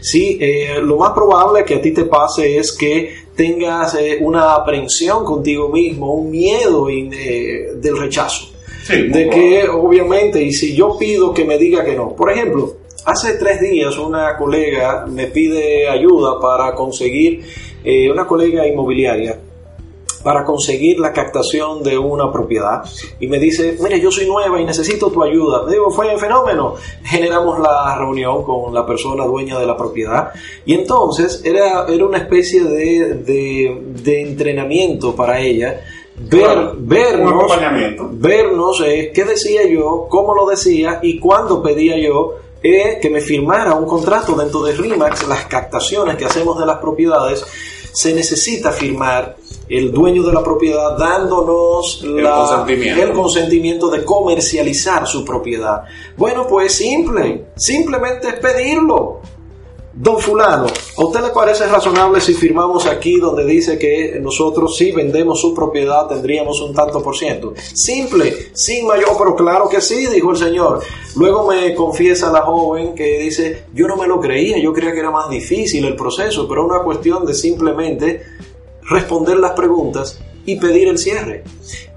[0.00, 4.54] Sí, eh, lo más probable que a ti te pase es que tengas eh, una
[4.54, 8.48] aprensión contigo mismo, un miedo eh, del rechazo.
[8.88, 13.34] de que obviamente, y si yo pido que me diga que no, por ejemplo, Hace
[13.34, 17.46] tres días una colega me pide ayuda para conseguir,
[17.82, 19.38] eh, una colega inmobiliaria,
[20.22, 22.82] para conseguir la captación de una propiedad
[23.18, 25.62] y me dice, mire, yo soy nueva y necesito tu ayuda.
[25.64, 26.74] Me digo, fue un fenómeno.
[27.02, 30.32] Generamos la reunión con la persona dueña de la propiedad
[30.66, 33.14] y entonces era, era una especie de,
[33.94, 35.80] de, entrenamiento para ella.
[36.22, 37.50] Ver, vernos,
[38.12, 43.74] vernos eh, qué decía yo, cómo lo decía y cuándo pedía yo que me firmara
[43.74, 47.44] un contrato dentro de RIMAX, las captaciones que hacemos de las propiedades,
[47.92, 49.36] se necesita firmar
[49.68, 53.02] el dueño de la propiedad dándonos el, consentimiento.
[53.02, 55.84] el consentimiento de comercializar su propiedad.
[56.16, 59.20] Bueno, pues simple, simplemente es pedirlo.
[60.00, 60.64] Don fulano,
[60.96, 65.52] ¿a usted le parece razonable si firmamos aquí donde dice que nosotros si vendemos su
[65.52, 67.52] propiedad tendríamos un tanto por ciento?
[67.74, 70.80] Simple, sin mayor, pero claro que sí, dijo el señor.
[71.16, 75.00] Luego me confiesa la joven que dice, yo no me lo creía, yo creía que
[75.00, 78.22] era más difícil el proceso, pero una cuestión de simplemente
[78.84, 81.44] responder las preguntas y pedir el cierre.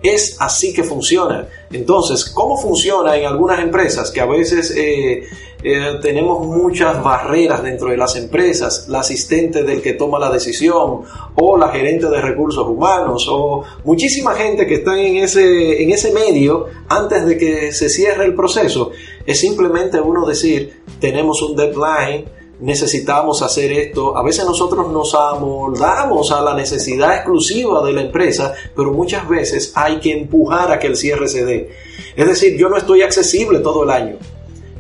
[0.01, 1.47] Es así que funciona.
[1.71, 5.23] Entonces, ¿cómo funciona en algunas empresas que a veces eh,
[5.63, 8.88] eh, tenemos muchas barreras dentro de las empresas?
[8.89, 11.02] La asistente del que toma la decisión
[11.36, 16.12] o la gerente de recursos humanos o muchísima gente que está en ese, en ese
[16.12, 18.91] medio antes de que se cierre el proceso.
[19.26, 22.26] Es simplemente uno decir, tenemos un deadline,
[22.60, 24.17] necesitamos hacer esto.
[24.17, 29.71] A veces nosotros nos amoldamos a la necesidad exclusiva de la empresa, pero muchas veces
[29.76, 31.69] hay que empujar a que el cierre se dé.
[32.15, 34.17] Es decir, yo no estoy accesible todo el año.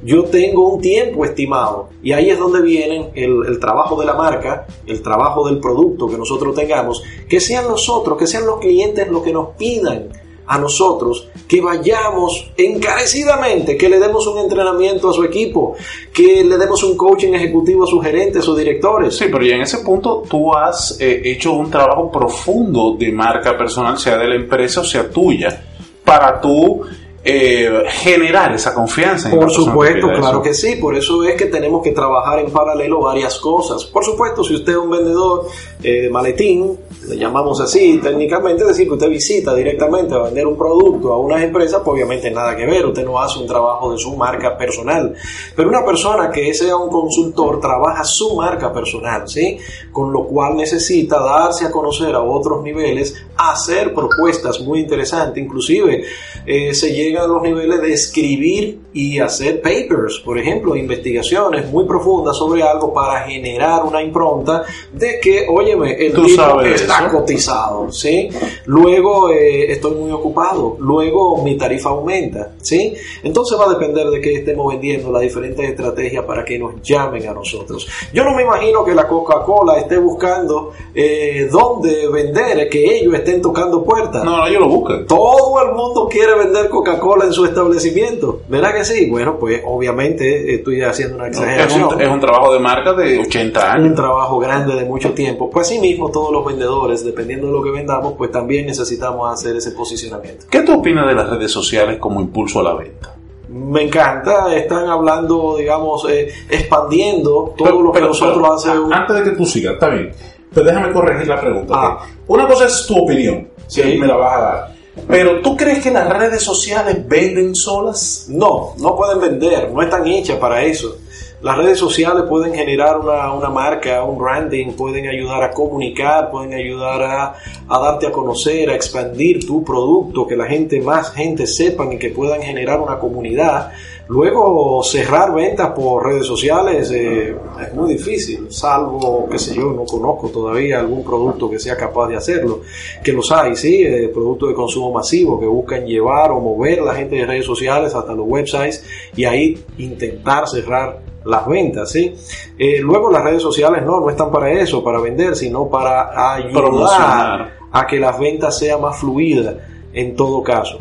[0.03, 4.13] Yo tengo un tiempo estimado y ahí es donde viene el, el trabajo de la
[4.13, 9.07] marca, el trabajo del producto que nosotros tengamos, que sean nosotros, que sean los clientes
[9.09, 10.09] los que nos pidan
[10.45, 15.75] a nosotros que vayamos encarecidamente, que le demos un entrenamiento a su equipo,
[16.13, 19.15] que le demos un coaching ejecutivo a sus gerentes, sus directores.
[19.15, 23.57] Sí, pero ya en ese punto tú has eh, hecho un trabajo profundo de marca
[23.57, 25.63] personal, sea de la empresa o sea tuya,
[26.03, 26.81] para tú
[27.25, 29.29] eh, generar esa confianza.
[29.29, 33.39] por supuesto, claro que sí, por eso es que tenemos que trabajar en paralelo varias
[33.39, 33.85] cosas.
[33.85, 35.45] Por supuesto, si usted es un vendedor
[35.81, 40.45] eh, de maletín, le llamamos así técnicamente, es decir, que usted visita directamente a vender
[40.45, 43.91] un producto a una empresa, pues obviamente nada que ver, usted no hace un trabajo
[43.91, 45.13] de su marca personal.
[45.55, 49.57] Pero una persona que sea un consultor trabaja su marca personal, ¿sí?
[49.91, 56.03] Con lo cual necesita darse a conocer a otros niveles hacer propuestas muy interesantes, inclusive
[56.45, 61.85] eh, se llega a los niveles de escribir y hacer papers, por ejemplo, investigaciones muy
[61.85, 68.29] profundas sobre algo para generar una impronta de que, óyeme, el libro está cotizado, ¿sí?
[68.65, 72.93] Luego eh, estoy muy ocupado, luego mi tarifa aumenta, ¿sí?
[73.23, 77.27] Entonces va a depender de que estemos vendiendo las diferentes estrategias para que nos llamen
[77.27, 77.87] a nosotros.
[78.13, 83.32] Yo no me imagino que la Coca-Cola esté buscando eh, dónde vender, que ellos estén
[83.41, 84.23] tocando puertas.
[84.23, 85.05] No, ellos lo buscan.
[85.05, 89.09] Todo el mundo quiere vender Coca-Cola en su establecimiento, ¿verdad que sí?
[89.09, 92.01] Bueno, pues obviamente estoy haciendo una exageración.
[92.01, 93.87] es, un, trabajo de marca de 80 años.
[93.89, 95.49] Un trabajo grande de mucho tiempo.
[95.49, 99.55] Pues sí mismo todos los vendedores, dependiendo de lo que vendamos, pues también necesitamos hacer
[99.55, 100.45] ese posicionamiento.
[100.49, 103.13] ¿Qué tú opinas de las redes sociales como impulso a la venta?
[103.53, 108.91] me encanta, están hablando, digamos, eh, expandiendo todo lo que nosotros hacemos.
[108.91, 110.11] Antes de que tú sigas, está bien,
[110.53, 111.73] pero déjame corregir la pregunta.
[111.75, 112.05] Ah.
[112.27, 114.73] Una cosa es tu opinión, si me la vas a dar.
[115.07, 118.27] Pero ¿tú crees que las redes sociales venden solas?
[118.29, 120.97] No, no pueden vender, no están hechas para eso.
[121.43, 127.03] Las redes sociales pueden generar una, marca, un branding, pueden ayudar a comunicar, pueden ayudar
[127.03, 127.35] a,
[127.67, 132.11] darte a conocer, a expandir tu producto, que la gente, más gente sepan y que
[132.11, 133.73] puedan generar una comunidad.
[134.07, 139.83] Luego cerrar ventas por redes sociales eh, es muy difícil, salvo, qué sé yo, no
[139.83, 142.61] conozco todavía algún producto que sea capaz de hacerlo,
[143.03, 146.85] que los hay, sí, eh, productos de consumo masivo que buscan llevar o mover a
[146.85, 152.15] la gente de redes sociales hasta los websites y ahí intentar cerrar las ventas, ¿sí?
[152.57, 157.53] Eh, luego las redes sociales no, no están para eso, para vender, sino para ayudar
[157.71, 159.55] a que las ventas sean más fluidas
[159.93, 160.79] en todo caso.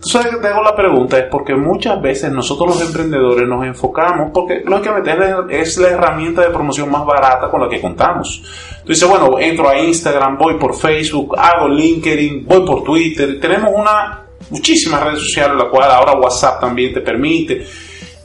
[0.00, 4.30] Tú sabes que tengo la pregunta, es porque muchas veces nosotros los emprendedores nos enfocamos,
[4.34, 5.12] porque lógicamente
[5.48, 8.42] es la herramienta de promoción más barata con la que contamos.
[8.84, 13.70] Tú dices, bueno, entro a Instagram, voy por Facebook, hago LinkedIn, voy por Twitter, tenemos
[13.74, 17.64] una, muchísimas redes sociales, la cual ahora WhatsApp también te permite.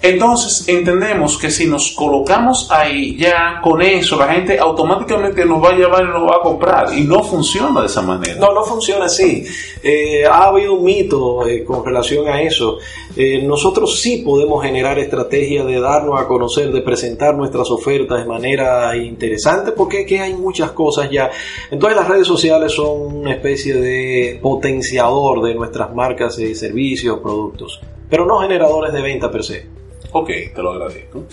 [0.02, 5.72] Entonces entendemos que si nos colocamos ahí ya con eso, la gente automáticamente nos va
[5.72, 6.98] a llevar y nos va a comprar.
[6.98, 8.36] Y no funciona de esa manera.
[8.36, 9.46] No, no funciona así.
[9.84, 12.78] Eh, ha habido un mito eh, con relación a eso.
[13.14, 18.26] Eh, nosotros sí podemos generar estrategias de darnos a conocer, de presentar nuestras ofertas de
[18.26, 21.30] manera interesante, porque que hay muchas cosas ya.
[21.72, 27.82] Entonces las redes sociales son una especie de potenciador de nuestras marcas y servicios, productos,
[28.10, 29.79] pero no generadores de venta per se.
[30.12, 31.26] Ok, te lo agradezco.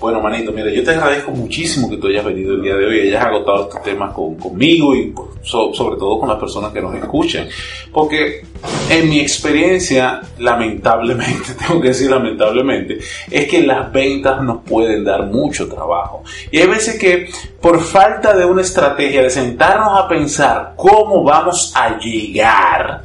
[0.00, 3.00] Bueno, manito, mira, yo te agradezco muchísimo que tú hayas venido el día de hoy
[3.00, 7.48] hayas agotado estos temas conmigo y pues, sobre todo con las personas que nos escuchan.
[7.92, 8.42] Porque
[8.88, 15.26] en mi experiencia, lamentablemente, tengo que decir lamentablemente, es que las ventas nos pueden dar
[15.26, 16.22] mucho trabajo.
[16.50, 17.28] Y hay veces que
[17.60, 23.02] por falta de una estrategia, de sentarnos a pensar cómo vamos a llegar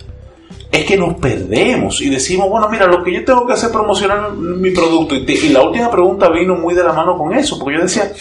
[0.72, 3.74] es que nos perdemos y decimos, bueno, mira, lo que yo tengo que hacer es
[3.74, 5.16] promocionar mi producto.
[5.16, 8.12] Y, la última pregunta vino muy de la mano con eso, porque yo decía,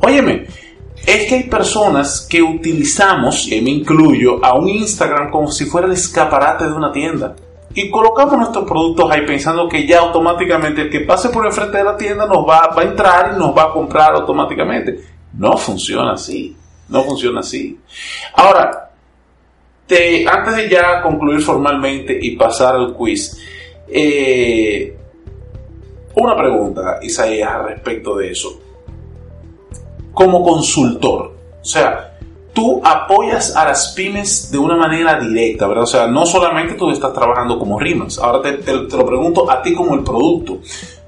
[0.00, 0.46] óyeme,
[1.06, 5.86] es que hay personas que utilizamos, y me incluyo, a un Instagram como si fuera
[5.86, 7.34] el escaparate de una tienda.
[7.74, 11.78] Y colocamos nuestros productos ahí pensando que ya automáticamente el que pase por el frente
[11.78, 15.00] de la tienda nos va, va a entrar y nos va a comprar automáticamente.
[15.36, 16.56] No funciona así.
[16.88, 17.78] No funciona así.
[18.34, 18.93] Ahora,
[19.88, 23.36] antes de ya concluir formalmente y pasar al quiz,
[23.88, 24.96] eh,
[26.16, 28.60] una pregunta, Isaías, respecto de eso.
[30.12, 32.18] Como consultor, o sea,
[32.52, 35.84] tú apoyas a las pymes de una manera directa, ¿verdad?
[35.84, 39.74] O sea, no solamente tú estás trabajando como Rimas, ahora te lo pregunto a ti
[39.74, 40.60] como el producto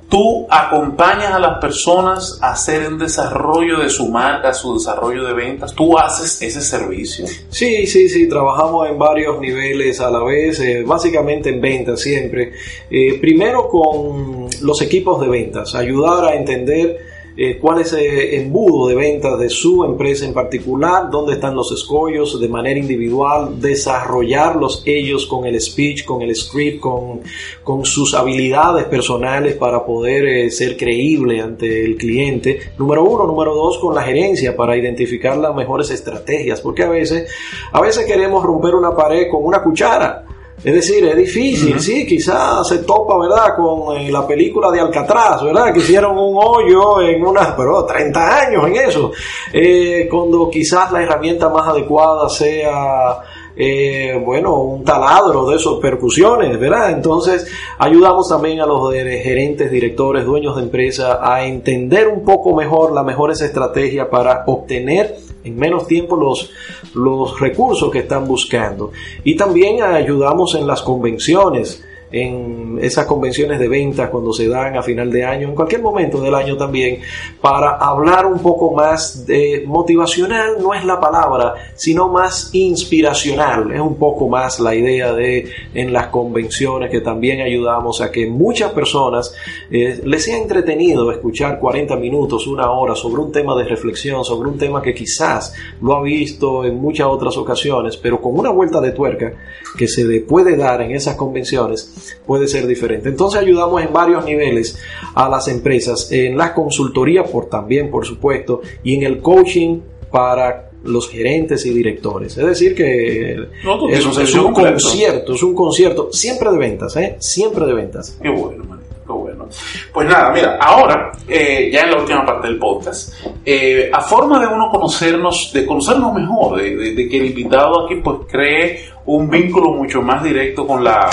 [0.09, 5.33] tú acompañas a las personas a hacer un desarrollo de su marca, su desarrollo de
[5.33, 7.27] ventas, tú haces ese servicio.
[7.49, 12.53] Sí, sí, sí, trabajamos en varios niveles a la vez, eh, básicamente en ventas siempre.
[12.91, 18.89] Eh, primero con los equipos de ventas, ayudar a entender eh, cuál es el embudo
[18.89, 24.83] de ventas de su empresa en particular, dónde están los escollos de manera individual, desarrollarlos
[24.87, 27.21] ellos con el speech, con el script, con,
[27.63, 32.59] con sus habilidades personales para poder eh, ser creíble ante el cliente.
[32.79, 37.31] Número uno, número dos, con la gerencia para identificar las mejores estrategias, porque a veces,
[37.73, 40.26] a veces queremos romper una pared con una cuchara
[40.65, 43.55] es decir, es difícil, sí, quizás se topa, ¿verdad?
[43.57, 45.73] Con eh, la película de Alcatraz, ¿verdad?
[45.73, 49.13] Que hicieron un hoyo en unas, pero 30 años en eso.
[49.53, 53.19] Eh, cuando quizás la herramienta más adecuada sea,
[53.55, 56.91] eh, bueno, un taladro de esos percusiones, ¿verdad?
[56.91, 57.47] Entonces,
[57.79, 63.05] ayudamos también a los gerentes, directores, dueños de empresa a entender un poco mejor las
[63.05, 65.17] mejores estrategias para obtener
[65.47, 66.51] en menos tiempo los,
[66.95, 68.91] los recursos que están buscando.
[69.25, 74.83] Y también ayudamos en las convenciones en esas convenciones de ventas cuando se dan a
[74.83, 77.01] final de año, en cualquier momento del año también,
[77.41, 83.81] para hablar un poco más de motivacional, no es la palabra, sino más inspiracional, es
[83.81, 88.73] un poco más la idea de en las convenciones que también ayudamos a que muchas
[88.73, 89.35] personas
[89.71, 94.49] eh, les sea entretenido escuchar 40 minutos, una hora sobre un tema de reflexión, sobre
[94.49, 98.81] un tema que quizás lo ha visto en muchas otras ocasiones, pero con una vuelta
[98.81, 99.33] de tuerca
[99.77, 101.95] que se le puede dar en esas convenciones,
[102.27, 103.09] puede ser diferente.
[103.09, 104.79] Entonces ayudamos en varios niveles
[105.15, 109.81] a las empresas, en la consultoría por también, por supuesto, y en el coaching
[110.11, 112.37] para los gerentes y directores.
[112.37, 117.17] Es decir, que es, un concierto, es un concierto siempre de ventas, ¿eh?
[117.19, 118.19] siempre de ventas.
[118.23, 119.49] Qué bueno, manito, qué bueno.
[119.93, 123.13] Pues nada, mira, ahora, eh, ya en la última parte del podcast,
[123.45, 128.19] eh, a forma de uno conocernos, de conocernos mejor, de que el invitado aquí pues
[128.31, 131.11] cree un vínculo mucho más directo con la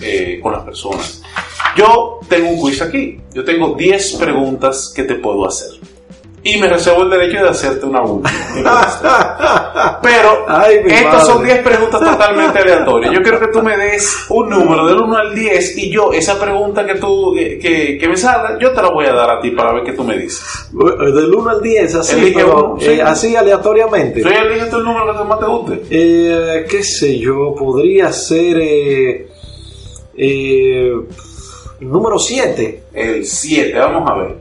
[0.00, 1.22] eh, con las personas.
[1.76, 3.20] Yo tengo un quiz aquí.
[3.34, 5.78] Yo tengo 10 preguntas que te puedo hacer.
[6.46, 8.30] Y me reservo el derecho de hacerte una última.
[10.02, 10.46] Pero
[10.86, 13.12] estas son 10 preguntas totalmente aleatorias.
[13.12, 16.38] Yo quiero que tú me des un número del 1 al 10 y yo, esa
[16.38, 19.50] pregunta que tú que, que me salga, yo te la voy a dar a ti
[19.50, 20.40] para ver qué tú me dices.
[20.72, 22.34] Del 1 al 10, así,
[22.80, 24.20] eh, así aleatoriamente.
[24.20, 25.82] Elige el número que más te guste.
[25.90, 28.56] Eh, qué sé yo, podría ser...
[28.60, 29.26] Eh,
[30.16, 30.92] eh,
[31.80, 32.82] número 7.
[32.92, 34.36] El 7, vamos a ver.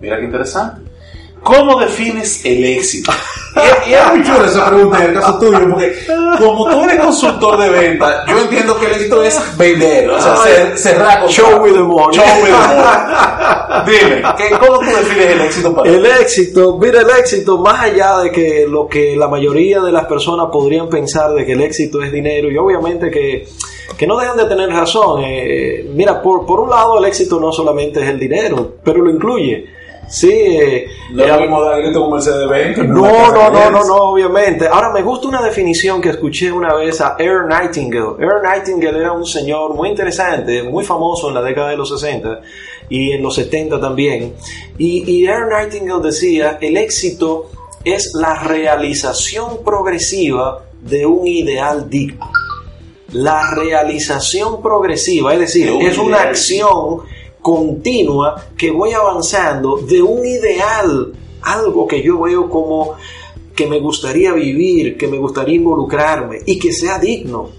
[0.00, 0.90] Mira qué interesante.
[1.42, 3.12] ¿Cómo defines el éxito?
[3.86, 5.94] y, es muy chulo esa pregunta en el caso tuyo, porque
[6.38, 10.76] como tú eres consultor de venta, yo entiendo que el éxito es vender, o sea,
[10.76, 12.16] cerrar con show with the money.
[12.16, 13.86] Show with the money.
[13.86, 14.22] Dime,
[14.58, 18.66] ¿cómo tú defines el éxito para El éxito, mira, el éxito, más allá de que
[18.68, 22.50] lo que la mayoría de las personas podrían pensar de que el éxito es dinero,
[22.50, 23.48] y obviamente que
[23.96, 25.22] que no dejan de tener razón.
[25.24, 29.10] Eh, mira, por, por un lado el éxito no solamente es el dinero, pero lo
[29.10, 29.66] incluye.
[30.10, 34.66] Sí, eh, no, eh, de no, no, no, no, no, obviamente.
[34.66, 38.16] Ahora me gusta una definición que escuché una vez a Earl Nightingale.
[38.18, 42.40] Earl Nightingale era un señor muy interesante, muy famoso en la década de los 60
[42.88, 44.34] y en los 70 también.
[44.78, 47.48] Y, y Earl Nightingale decía, el éxito
[47.84, 52.28] es la realización progresiva de un ideal digno
[53.12, 57.00] la realización progresiva, es decir, es una acción
[57.40, 62.94] continua que voy avanzando de un ideal, algo que yo veo como
[63.54, 67.50] que me gustaría vivir, que me gustaría involucrarme y que sea digno.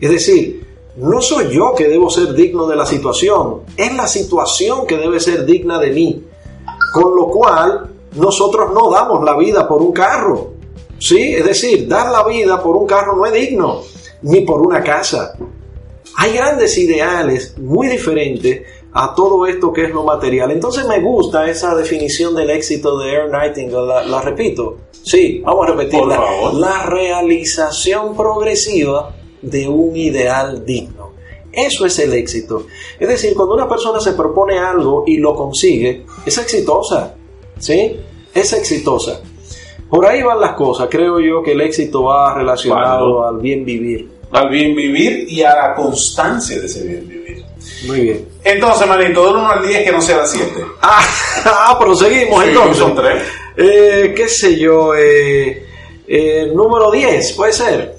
[0.00, 4.86] Es decir, no soy yo que debo ser digno de la situación, es la situación
[4.86, 6.24] que debe ser digna de mí.
[6.92, 10.52] Con lo cual, nosotros no damos la vida por un carro.
[10.98, 11.34] ¿Sí?
[11.34, 13.82] Es decir, dar la vida por un carro no es digno
[14.22, 15.36] ni por una casa.
[16.16, 18.62] Hay grandes ideales muy diferentes
[18.92, 20.50] a todo esto que es lo material.
[20.50, 24.78] Entonces me gusta esa definición del éxito de Air Nightingale, la, repito.
[25.02, 26.20] Sí, vamos a repetirla.
[26.54, 31.12] La realización progresiva de un ideal digno.
[31.52, 32.66] Eso es el éxito.
[32.98, 37.14] Es decir, cuando una persona se propone algo y lo consigue, es exitosa.
[37.58, 37.96] ¿Sí?
[38.34, 39.20] Es exitosa.
[39.88, 40.88] Por ahí van las cosas.
[40.90, 44.08] Creo yo que el éxito va relacionado al bien vivir.
[44.30, 47.44] Al bien vivir y a la constancia de ese bien vivir.
[47.86, 48.28] Muy bien.
[48.44, 50.52] Entonces, manito, del 1 al 10 que no sea 7.
[50.82, 51.02] Ah,
[51.44, 52.76] ah, proseguimos entonces.
[52.76, 53.22] Son 3.
[53.56, 54.94] Eh, ¿Qué sé yo?
[54.94, 55.66] Eh,
[56.06, 57.96] eh, número 10, puede ser.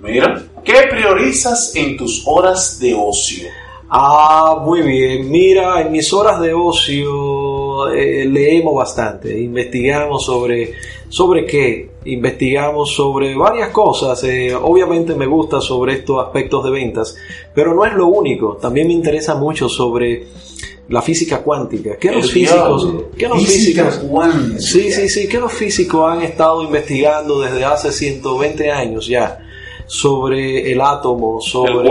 [0.00, 3.48] Mira, ¿qué priorizas en tus horas de ocio?
[3.92, 5.28] Ah, muy bien.
[5.28, 10.74] Mira, en mis horas de ocio eh, leemos bastante, investigamos sobre,
[11.08, 14.22] sobre qué, investigamos sobre varias cosas.
[14.22, 17.16] Eh, obviamente me gusta sobre estos aspectos de ventas,
[17.52, 18.56] pero no es lo único.
[18.58, 20.24] También me interesa mucho sobre
[20.88, 21.96] la física cuántica.
[21.96, 22.86] ¿Qué los físicos?
[23.18, 24.02] ¿Qué los físicos?
[24.58, 25.26] Sí, sí, sí.
[25.26, 29.49] ¿Qué los físicos han estado investigando desde hace 120 años ya?
[29.90, 31.90] Sobre el átomo, sobre,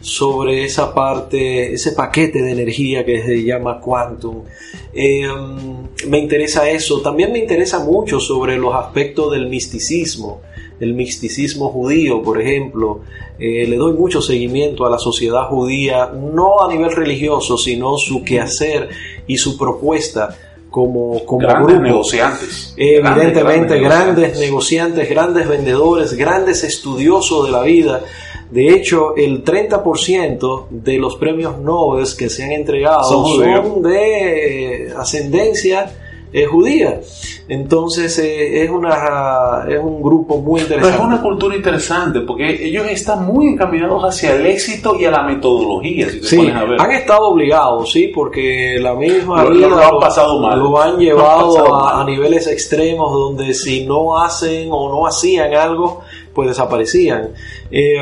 [0.00, 4.44] sobre esa parte, ese paquete de energía que se llama quantum.
[4.92, 7.00] Em, me interesa eso.
[7.00, 10.42] También me interesa mucho sobre los aspectos del misticismo,
[10.78, 13.00] el misticismo judío, por ejemplo.
[13.36, 18.22] Eh, le doy mucho seguimiento a la sociedad judía, no a nivel religioso, sino su
[18.22, 18.90] quehacer
[19.26, 22.74] y su propuesta como, como grandes negociantes.
[22.76, 28.02] Evidentemente, grandes, negociantes, grandes vendedores, grandes estudiosos de la vida.
[28.50, 35.92] De hecho, el 30% de los premios Nobel que se han entregado son, de ascendencia
[36.36, 37.00] eh, judía.
[37.48, 40.96] Entonces eh, es, una, es un grupo muy interesante.
[40.98, 45.22] es una cultura interesante porque ellos están muy encaminados hacia el éxito y a la
[45.22, 46.08] metodología.
[46.10, 46.80] Si te sí, pones a ver.
[46.80, 50.58] han estado obligados, sí, porque la misma Lo- vida lo han pasado mal.
[50.58, 55.54] lo han Lo han llevado a niveles extremos donde si no hacen o no hacían
[55.54, 56.00] algo,
[56.34, 57.30] pues desaparecían.
[57.70, 57.96] Eh,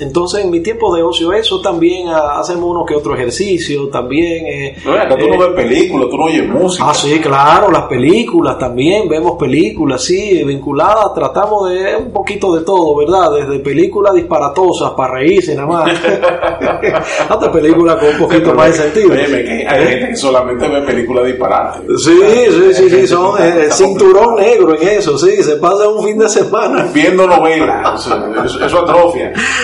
[0.00, 4.44] entonces en mi tiempo de ocio eso también ah, hacemos uno que otro ejercicio, también...
[4.46, 6.84] eh, No, acá tú eh, no ves películas, tú no oyes música.
[6.88, 12.64] Ah, sí, claro, las películas también, vemos películas, sí, vinculadas, tratamos de un poquito de
[12.64, 13.32] todo, ¿verdad?
[13.32, 15.90] Desde películas disparatosas para reírse nada más,
[17.28, 19.10] hasta películas con un poquito más de sentido.
[19.10, 21.80] Que hay gente que solamente ve películas disparadas.
[22.04, 22.18] Sí,
[22.50, 26.28] sí, sí, sí, son eh, cinturón negro en eso, sí, se pasa un fin de
[26.28, 26.88] semana.
[26.92, 28.84] Viendo novelas, eso, eso- eso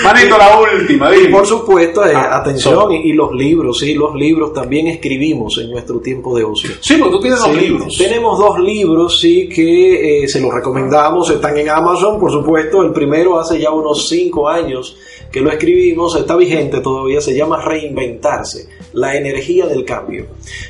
[0.04, 4.14] Manito, la última, Y por supuesto, eh, Ah, atención, y, y los libros, sí, los
[4.14, 6.70] libros también escribimos en nuestro tiempo de ocio.
[6.80, 7.96] Sí, porque tú tienes dos Sí, libros.
[7.98, 12.82] Tenemos dos libros, sí, que eh, se los recomendamos, están en Amazon, por supuesto.
[12.82, 14.96] El primero hace ya unos cinco años
[15.30, 20.26] que lo escribimos, está vigente todavía, se llama Reinventarse, la energía del cambio.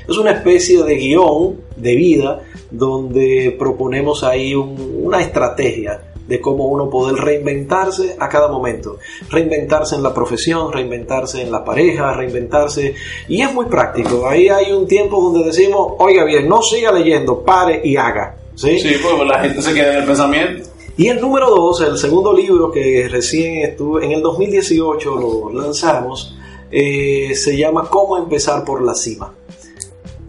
[0.08, 6.66] Es una especie de guion de vida donde proponemos ahí un- una estrategia de cómo
[6.66, 8.98] uno poder reinventarse a cada momento.
[9.30, 12.94] Reinventarse en la profesión, reinventarse en la pareja, reinventarse.
[13.28, 14.26] Y es muy práctico.
[14.26, 18.36] Ahí hay un tiempo donde decimos, oiga bien, no siga leyendo, pare y haga.
[18.54, 18.78] ¿Sí?
[18.78, 20.68] Sí, pues la gente se queda en el pensamiento.
[20.96, 26.36] Y el número dos, el segundo libro que recién estuve, en el 2018 lo lanzamos,
[26.70, 29.32] eh, se llama Cómo empezar por la cima.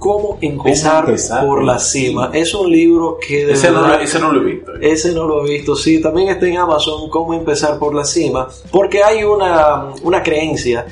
[0.03, 2.29] Cómo empezar, empezar por la cima.
[2.33, 4.71] Es un libro que de Ese no, verdad- ese no lo he visto.
[4.81, 8.47] ese no lo he visto, sí, también está en Amazon, cómo empezar por la cima,
[8.71, 10.85] porque hay una, una creencia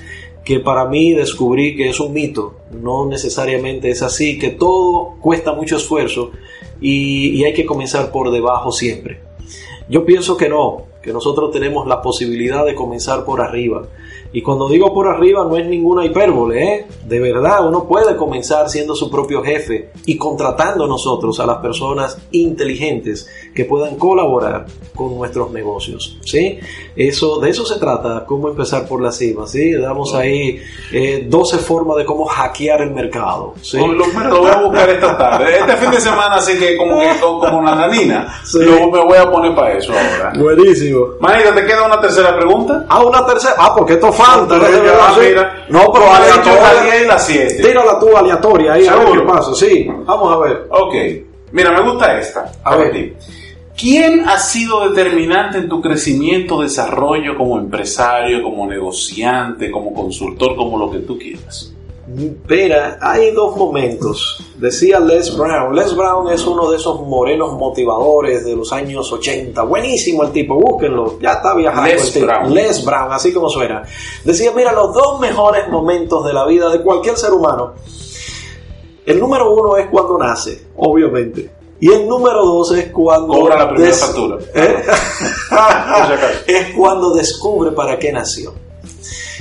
[0.45, 5.51] que para mí descubrí que es un mito, no necesariamente es así, que todo cuesta
[5.53, 6.31] mucho esfuerzo
[6.79, 9.19] y, y hay que comenzar por debajo siempre.
[9.89, 13.83] Yo pienso que no, que nosotros tenemos la posibilidad de comenzar por arriba.
[14.33, 16.87] Y cuando digo por arriba no es ninguna hipérbole, ¿eh?
[17.05, 22.17] De verdad, uno puede comenzar siendo su propio jefe y contratando nosotros a las personas
[22.31, 24.65] inteligentes que puedan colaborar
[24.95, 26.59] con nuestros negocios, ¿sí?
[26.95, 29.73] Eso, de eso se trata, cómo empezar por la cima, ¿sí?
[29.73, 30.61] Damos ahí
[30.93, 33.77] eh, 12 formas de cómo hackear el mercado, ¿sí?
[33.77, 35.57] Lo, lo- voy a buscar esta tarde.
[35.59, 38.59] Este fin de semana, así que como que como, una nanina, Sí.
[38.59, 40.33] lo- me voy a poner para eso ahora.
[40.37, 41.05] Buenísimo.
[41.19, 42.85] Manito, ¿te queda una tercera pregunta?
[42.89, 43.55] Ah, una tercera.
[43.57, 44.11] Ah, porque esto
[45.19, 45.65] mira.
[45.69, 46.73] no, pero aleatoria.
[46.73, 47.63] la 10 y la 7.
[47.63, 49.21] Tírala tú aleatoria ahí, a ver Seguro.
[49.21, 49.53] qué pasa.
[49.55, 50.67] Sí, vamos a ver.
[50.69, 50.93] Ok.
[51.51, 52.51] Mira, me gusta esta.
[52.63, 52.91] A ver.
[52.91, 53.13] ti.
[53.77, 60.77] ¿Quién ha sido determinante en tu crecimiento, desarrollo como empresario, como negociante, como consultor, como
[60.77, 61.73] lo que tú quieras?
[62.17, 64.43] Espera, hay dos momentos.
[64.57, 65.75] Decía Les Brown.
[65.75, 69.61] Les Brown es uno de esos morenos motivadores de los años 80.
[69.63, 71.19] Buenísimo el tipo, búsquenlo.
[71.19, 72.25] Ya está viajando Les el tipo.
[72.25, 72.53] Brown.
[72.53, 73.83] Les Brown, así como suena.
[74.25, 77.73] Decía, mira, los dos mejores momentos de la vida de cualquier ser humano.
[79.05, 81.51] El número uno es cuando nace, obviamente.
[81.79, 83.33] Y el número dos es cuando...
[83.33, 84.37] Cobra la primera factura.
[84.53, 84.83] ¿Eh?
[85.51, 86.13] Acaso.
[86.47, 88.53] es cuando descubre para qué nació.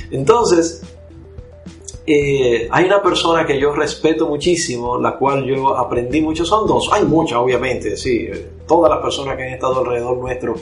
[0.09, 0.81] Entonces,
[2.05, 6.89] eh, hay una persona que yo respeto muchísimo, la cual yo aprendí mucho, son dos,
[6.91, 8.27] hay muchas obviamente, sí,
[8.67, 10.55] todas las personas que han estado alrededor nuestro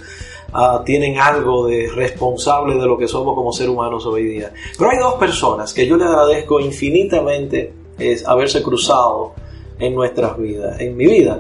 [0.52, 4.52] ah, tienen algo de responsable de lo que somos como seres humanos hoy día.
[4.78, 9.34] Pero hay dos personas que yo le agradezco infinitamente es haberse cruzado
[9.80, 11.40] en nuestras vidas, en mi vida.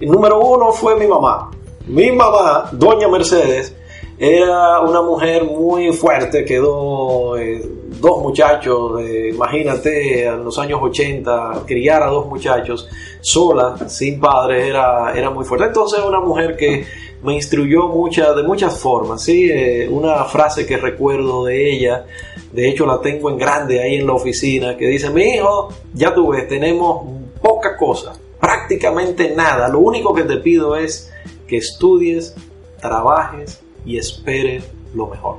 [0.00, 1.50] El número uno fue mi mamá.
[1.86, 3.74] Mi mamá, doña Mercedes,
[4.18, 7.64] era una mujer muy fuerte, quedó eh,
[8.00, 12.88] dos muchachos, eh, imagínate, en los años 80, criar a dos muchachos
[13.20, 15.66] sola, sin padre, era, era muy fuerte.
[15.66, 16.84] Entonces una mujer que
[17.22, 19.48] me instruyó mucha, de muchas formas, ¿sí?
[19.50, 22.04] Eh, una frase que recuerdo de ella,
[22.52, 26.12] de hecho la tengo en grande ahí en la oficina, que dice, mi hijo, ya
[26.12, 27.06] tú ves, tenemos
[27.40, 31.12] poca cosa, prácticamente nada, lo único que te pido es
[31.46, 32.34] que estudies,
[32.80, 34.64] trabajes y esperes
[34.94, 35.36] lo mejor.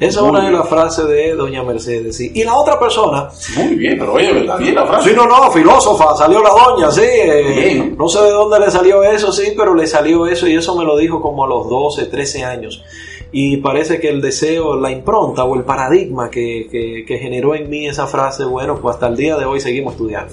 [0.00, 2.16] Esa es una de las frases de doña Mercedes.
[2.16, 2.30] ¿sí?
[2.32, 4.56] Y la otra persona, Muy bien, pero oye, ¿verdad?
[4.58, 5.10] Bien la frase.
[5.10, 7.00] sí, no, no, filósofa, salió la doña, sí.
[7.04, 10.76] eh, no sé de dónde le salió eso, sí, pero le salió eso y eso
[10.76, 12.84] me lo dijo como a los 12, 13 años.
[13.32, 17.68] Y parece que el deseo, la impronta o el paradigma que, que- que generó en
[17.68, 20.32] mí esa frase, bueno, pues hasta el día de hoy seguimos estudiando.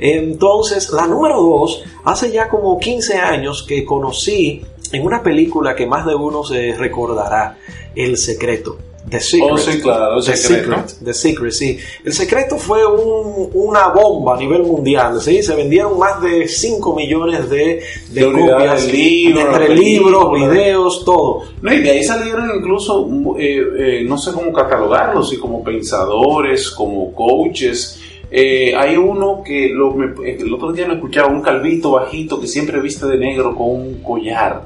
[0.00, 4.62] Entonces, la número dos, hace ya como 15 años que conocí
[4.92, 7.56] en una película que más de uno se recordará,
[7.94, 8.76] El Secreto.
[9.08, 9.50] The Secret.
[9.50, 10.72] Oh, sí, claro, The secreto.
[10.76, 11.78] Secret, The Secret, sí.
[12.04, 15.42] El secreto fue un- una bomba a nivel mundial, ¿sí?
[15.42, 20.32] Se vendieron más de 5 millones de, de, De unidades copias, de libros, entre libros,
[20.34, 21.42] videos, todo.
[21.62, 26.70] No, y de ahí salieron incluso, eh, eh, no sé cómo catalogarlos, y como pensadores,
[26.70, 27.98] como coaches.
[28.30, 32.46] Eh, hay uno que lo- me- el otro día lo escuchaba, un calvito bajito que
[32.46, 34.62] siempre viste de negro con un collar.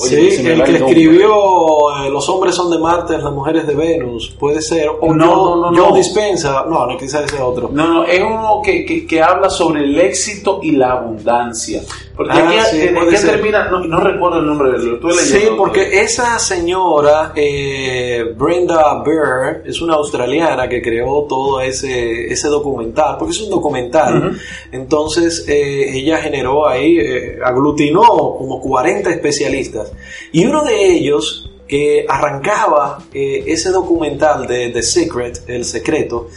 [0.00, 4.34] Oye, sí, el que escribió eh, Los hombres son de Marte, las mujeres de Venus,
[4.38, 4.88] puede ser.
[5.00, 5.96] O No, Joe- no, no, no.
[5.96, 7.68] Dispensa, no, no, quizás ese otro.
[7.72, 11.82] No, no, es uno que, que, que habla sobre el éxito y la abundancia.
[12.16, 15.08] Porque Ah, aquí, sí, eh, aquí termina, no, no recuerdo el nombre de él, tú
[15.12, 22.48] Sí, porque esa señora, eh, Brenda Bear, es una australiana que creó todo ese, ese
[22.48, 24.18] documental, porque es un documental.
[24.18, 24.36] Ujú.
[24.72, 28.02] Entonces, eh, ella generó ahí, eh, aglutinó
[28.36, 29.87] como 40 especialistas.
[30.32, 36.28] Y uno de ellos, que arrancaba eh, ese documental de The Secret, El Secreto,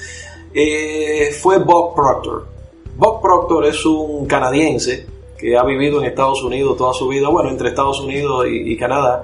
[0.54, 2.48] eh, fue Bob Proctor.
[2.98, 5.06] Bob Proctor es un canadiense
[5.38, 8.78] que ha vivido en Estados Unidos toda su vida, bueno, entre Estados Unidos y, y
[8.78, 9.24] Canadá.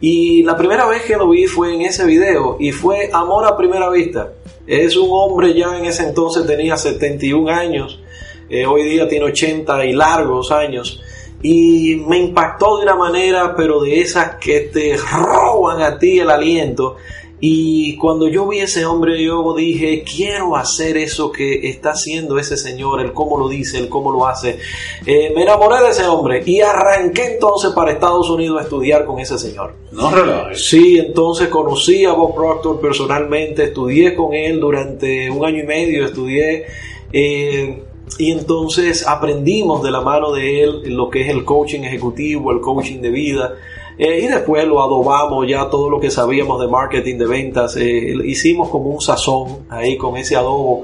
[0.00, 3.56] Y la primera vez que lo vi fue en ese video y fue amor a
[3.56, 4.32] primera vista.
[4.66, 8.00] Es un hombre ya en ese entonces tenía 71 años,
[8.48, 11.00] eh, hoy día tiene 80 y largos años.
[11.42, 16.30] Y me impactó de una manera, pero de esas que te roban a ti el
[16.30, 16.96] aliento.
[17.44, 22.56] Y cuando yo vi ese hombre, yo dije, quiero hacer eso que está haciendo ese
[22.56, 24.60] señor, el cómo lo dice, el cómo lo hace.
[25.04, 29.18] Eh, me enamoré de ese hombre y arranqué entonces para Estados Unidos a estudiar con
[29.18, 29.74] ese señor.
[29.90, 30.64] No relajes.
[30.64, 36.06] Sí, entonces conocí a Bob Proctor personalmente, estudié con él durante un año y medio,
[36.06, 36.66] estudié
[37.12, 37.82] eh,
[38.18, 42.60] y entonces aprendimos de la mano de él lo que es el coaching ejecutivo, el
[42.60, 43.54] coaching de vida.
[43.98, 47.76] eh, y después lo adobamos ya todo lo que sabíamos de marketing, de ventas.
[47.76, 50.82] eh, hicimos como un sazón ahí con ese adobo.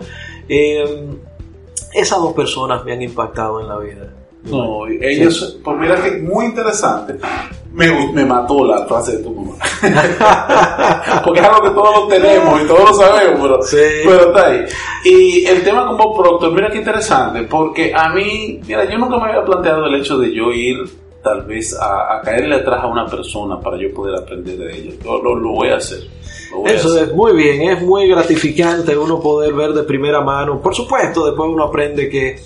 [0.48, 1.06] Eh,
[1.92, 4.12] esas dos personas me han impactado en la vida.
[4.44, 7.14] No, ellos, pues mira que muy interesante.
[7.72, 9.54] Me, me mató la frase de tu mamá.
[11.24, 13.76] Porque es algo que todos lo tenemos y todos lo sabemos, pero, Sí.
[14.04, 14.60] pero está ahí.
[15.04, 19.18] Y el tema con Bob Proctor, mira qué interesante, porque a mí, mira, yo nunca
[19.18, 20.76] me había planteado el hecho de yo ir
[21.22, 24.92] tal vez a, a caerle atrás a una persona para yo poder aprender de ella.
[25.04, 26.00] Yo lo, lo voy a hacer.
[26.64, 30.60] Eso es muy bien, es muy gratificante uno poder ver de primera mano.
[30.60, 32.40] Por supuesto, después uno aprende que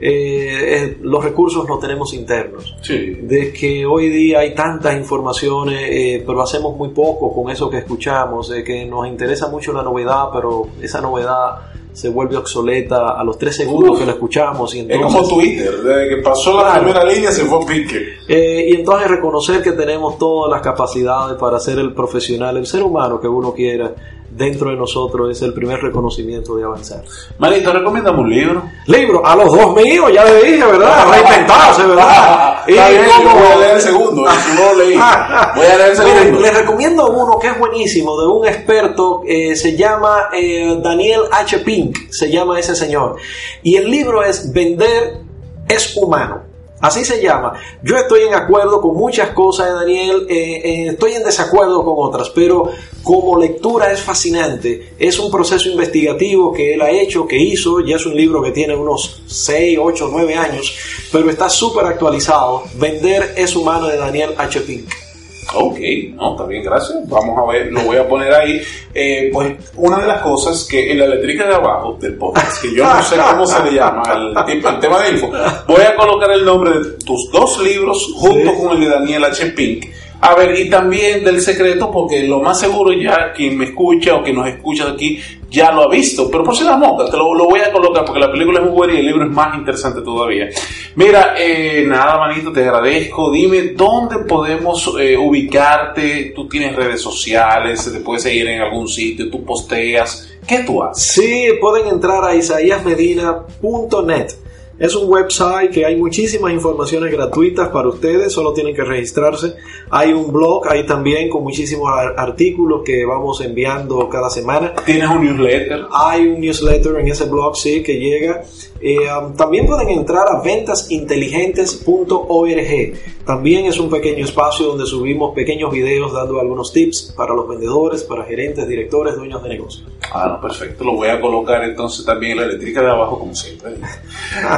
[0.00, 2.74] eh, eh, los recursos los tenemos internos.
[2.80, 3.18] Sí.
[3.22, 7.78] De que hoy día hay tantas informaciones, eh, pero hacemos muy poco con eso que
[7.78, 11.58] escuchamos, de que nos interesa mucho la novedad, pero esa novedad
[11.92, 13.98] se vuelve obsoleta a los tres segundos Uf.
[13.98, 14.74] que la escuchamos.
[14.74, 18.14] Y Es entonces, como Twitter, desde que pasó la primera línea se fue a pique.
[18.28, 22.84] eh, y entonces reconocer que tenemos todas las capacidades para ser el profesional, el ser
[22.84, 23.92] humano que uno quiera
[24.30, 27.02] dentro de nosotros es el primer reconocimiento de avanzar.
[27.38, 28.62] Marito, recomiéndame un libro.
[28.86, 31.10] Libro, a los dos míos, ya le dije, ¿verdad?
[31.10, 32.64] Reinventarse, ¿verdad?
[32.66, 34.94] Está bien, yo voy a leer el segundo, no lo leí.
[35.56, 36.40] Voy a leer el segundo.
[36.40, 41.58] les recomiendo uno que es buenísimo, de un experto, eh, se llama eh, Daniel H.
[41.60, 43.16] Pink, se llama ese señor.
[43.62, 45.20] Y el libro es Vender
[45.68, 46.49] es humano.
[46.80, 47.52] Así se llama.
[47.82, 51.94] Yo estoy en acuerdo con muchas cosas de Daniel, eh, eh, estoy en desacuerdo con
[51.98, 52.70] otras, pero
[53.02, 54.94] como lectura es fascinante.
[54.98, 58.50] Es un proceso investigativo que él ha hecho, que hizo, ya es un libro que
[58.50, 60.74] tiene unos 6, 8, 9 años,
[61.12, 62.64] pero está súper actualizado.
[62.74, 64.60] Vender es humano de Daniel H.
[64.60, 65.09] Pink.
[65.54, 65.78] Ok,
[66.14, 66.98] no, está bien, gracias.
[67.08, 68.62] Vamos a ver, lo voy a poner ahí.
[68.94, 72.74] Eh, pues una de las cosas que en la eléctrica de abajo del podcast, que
[72.74, 75.30] yo no sé cómo se le llama, al, al tema de info,
[75.66, 78.56] voy a colocar el nombre de tus dos libros junto Sí.
[78.60, 79.46] con el de Daniel H.
[79.50, 79.86] Pink.
[80.20, 84.22] A ver, y también del secreto, porque lo más seguro ya quien me escucha o
[84.22, 85.18] que nos escucha aquí
[85.50, 88.04] ya lo ha visto, pero por si la moca, te lo, lo voy a colocar
[88.04, 90.48] porque la película es muy buena y el libro es más interesante todavía.
[90.94, 93.32] Mira, eh, nada, manito, te agradezco.
[93.32, 96.32] Dime dónde podemos eh, ubicarte.
[96.34, 100.28] Tú tienes redes sociales, te puedes seguir en algún sitio, tú posteas.
[100.46, 101.02] ¿Qué tú haces?
[101.02, 104.32] Sí, pueden entrar a isaíasmedina.net.
[104.80, 109.54] Es un website que hay muchísimas informaciones gratuitas para ustedes, solo tienen que registrarse.
[109.90, 114.72] Hay un blog ahí también con muchísimos ar- artículos que vamos enviando cada semana.
[114.86, 115.84] ¿Tienes un newsletter?
[115.92, 118.42] Hay un newsletter en ese blog, sí, que llega.
[118.80, 122.94] Eh, um, también pueden entrar a ventasinteligentes.org.
[123.26, 128.02] También es un pequeño espacio donde subimos pequeños videos dando algunos tips para los vendedores,
[128.02, 129.86] para gerentes, directores, dueños de negocios.
[130.12, 130.82] Ah, no, perfecto.
[130.84, 133.72] Lo voy a colocar entonces también en la eléctrica de abajo, como siempre.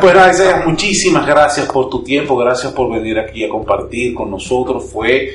[0.00, 4.84] Pues Isaiah, muchísimas gracias por tu tiempo, gracias por venir aquí a compartir con nosotros.
[4.90, 5.30] Fue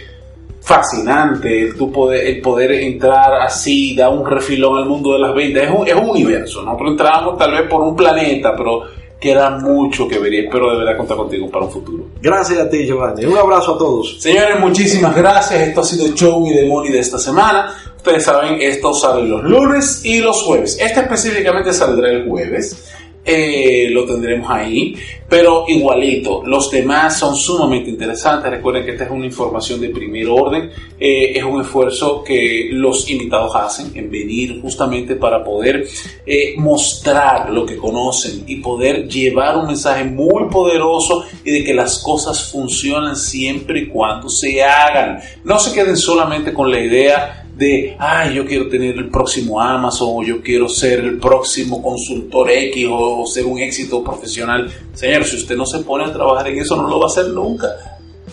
[0.61, 5.33] fascinante el, tu poder, el poder entrar así, dar un refilón al mundo de las
[5.33, 5.63] ventas.
[5.63, 6.61] Es un, es un universo.
[6.61, 8.83] Nosotros entramos tal vez por un planeta, pero
[9.19, 12.05] queda mucho que ver y espero de verdad contar contigo para un futuro.
[12.21, 13.25] Gracias a ti, Giovanni.
[13.25, 14.21] Un abrazo a todos.
[14.21, 15.61] Señores, muchísimas gracias.
[15.61, 17.73] Esto ha sido el show y Demoni de esta semana.
[17.95, 20.77] Ustedes saben, esto sale los lunes y los jueves.
[20.79, 22.93] Este específicamente saldrá el jueves.
[23.29, 24.95] Eh, lo tendremos ahí,
[25.27, 28.49] pero igualito, los demás son sumamente interesantes.
[28.49, 33.09] Recuerden que esta es una información de primer orden, eh, es un esfuerzo que los
[33.09, 35.85] invitados hacen en venir justamente para poder
[36.25, 41.73] eh, mostrar lo que conocen y poder llevar un mensaje muy poderoso y de que
[41.73, 45.19] las cosas funcionan siempre y cuando se hagan.
[45.43, 50.09] No se queden solamente con la idea de, ay, yo quiero tener el próximo Amazon
[50.11, 54.71] o yo quiero ser el próximo consultor X o, ser un éxito profesional.
[54.93, 57.27] Señor, si usted no se pone a trabajar en eso, no lo va a hacer
[57.29, 57.67] nunca.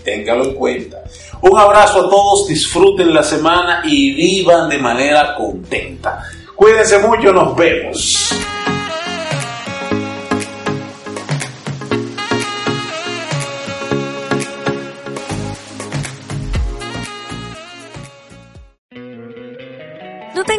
[0.05, 1.03] Téngalo en cuenta.
[1.41, 6.23] Un abrazo a todos, disfruten la semana y vivan de manera contenta.
[6.55, 8.34] Cuídense mucho, nos vemos.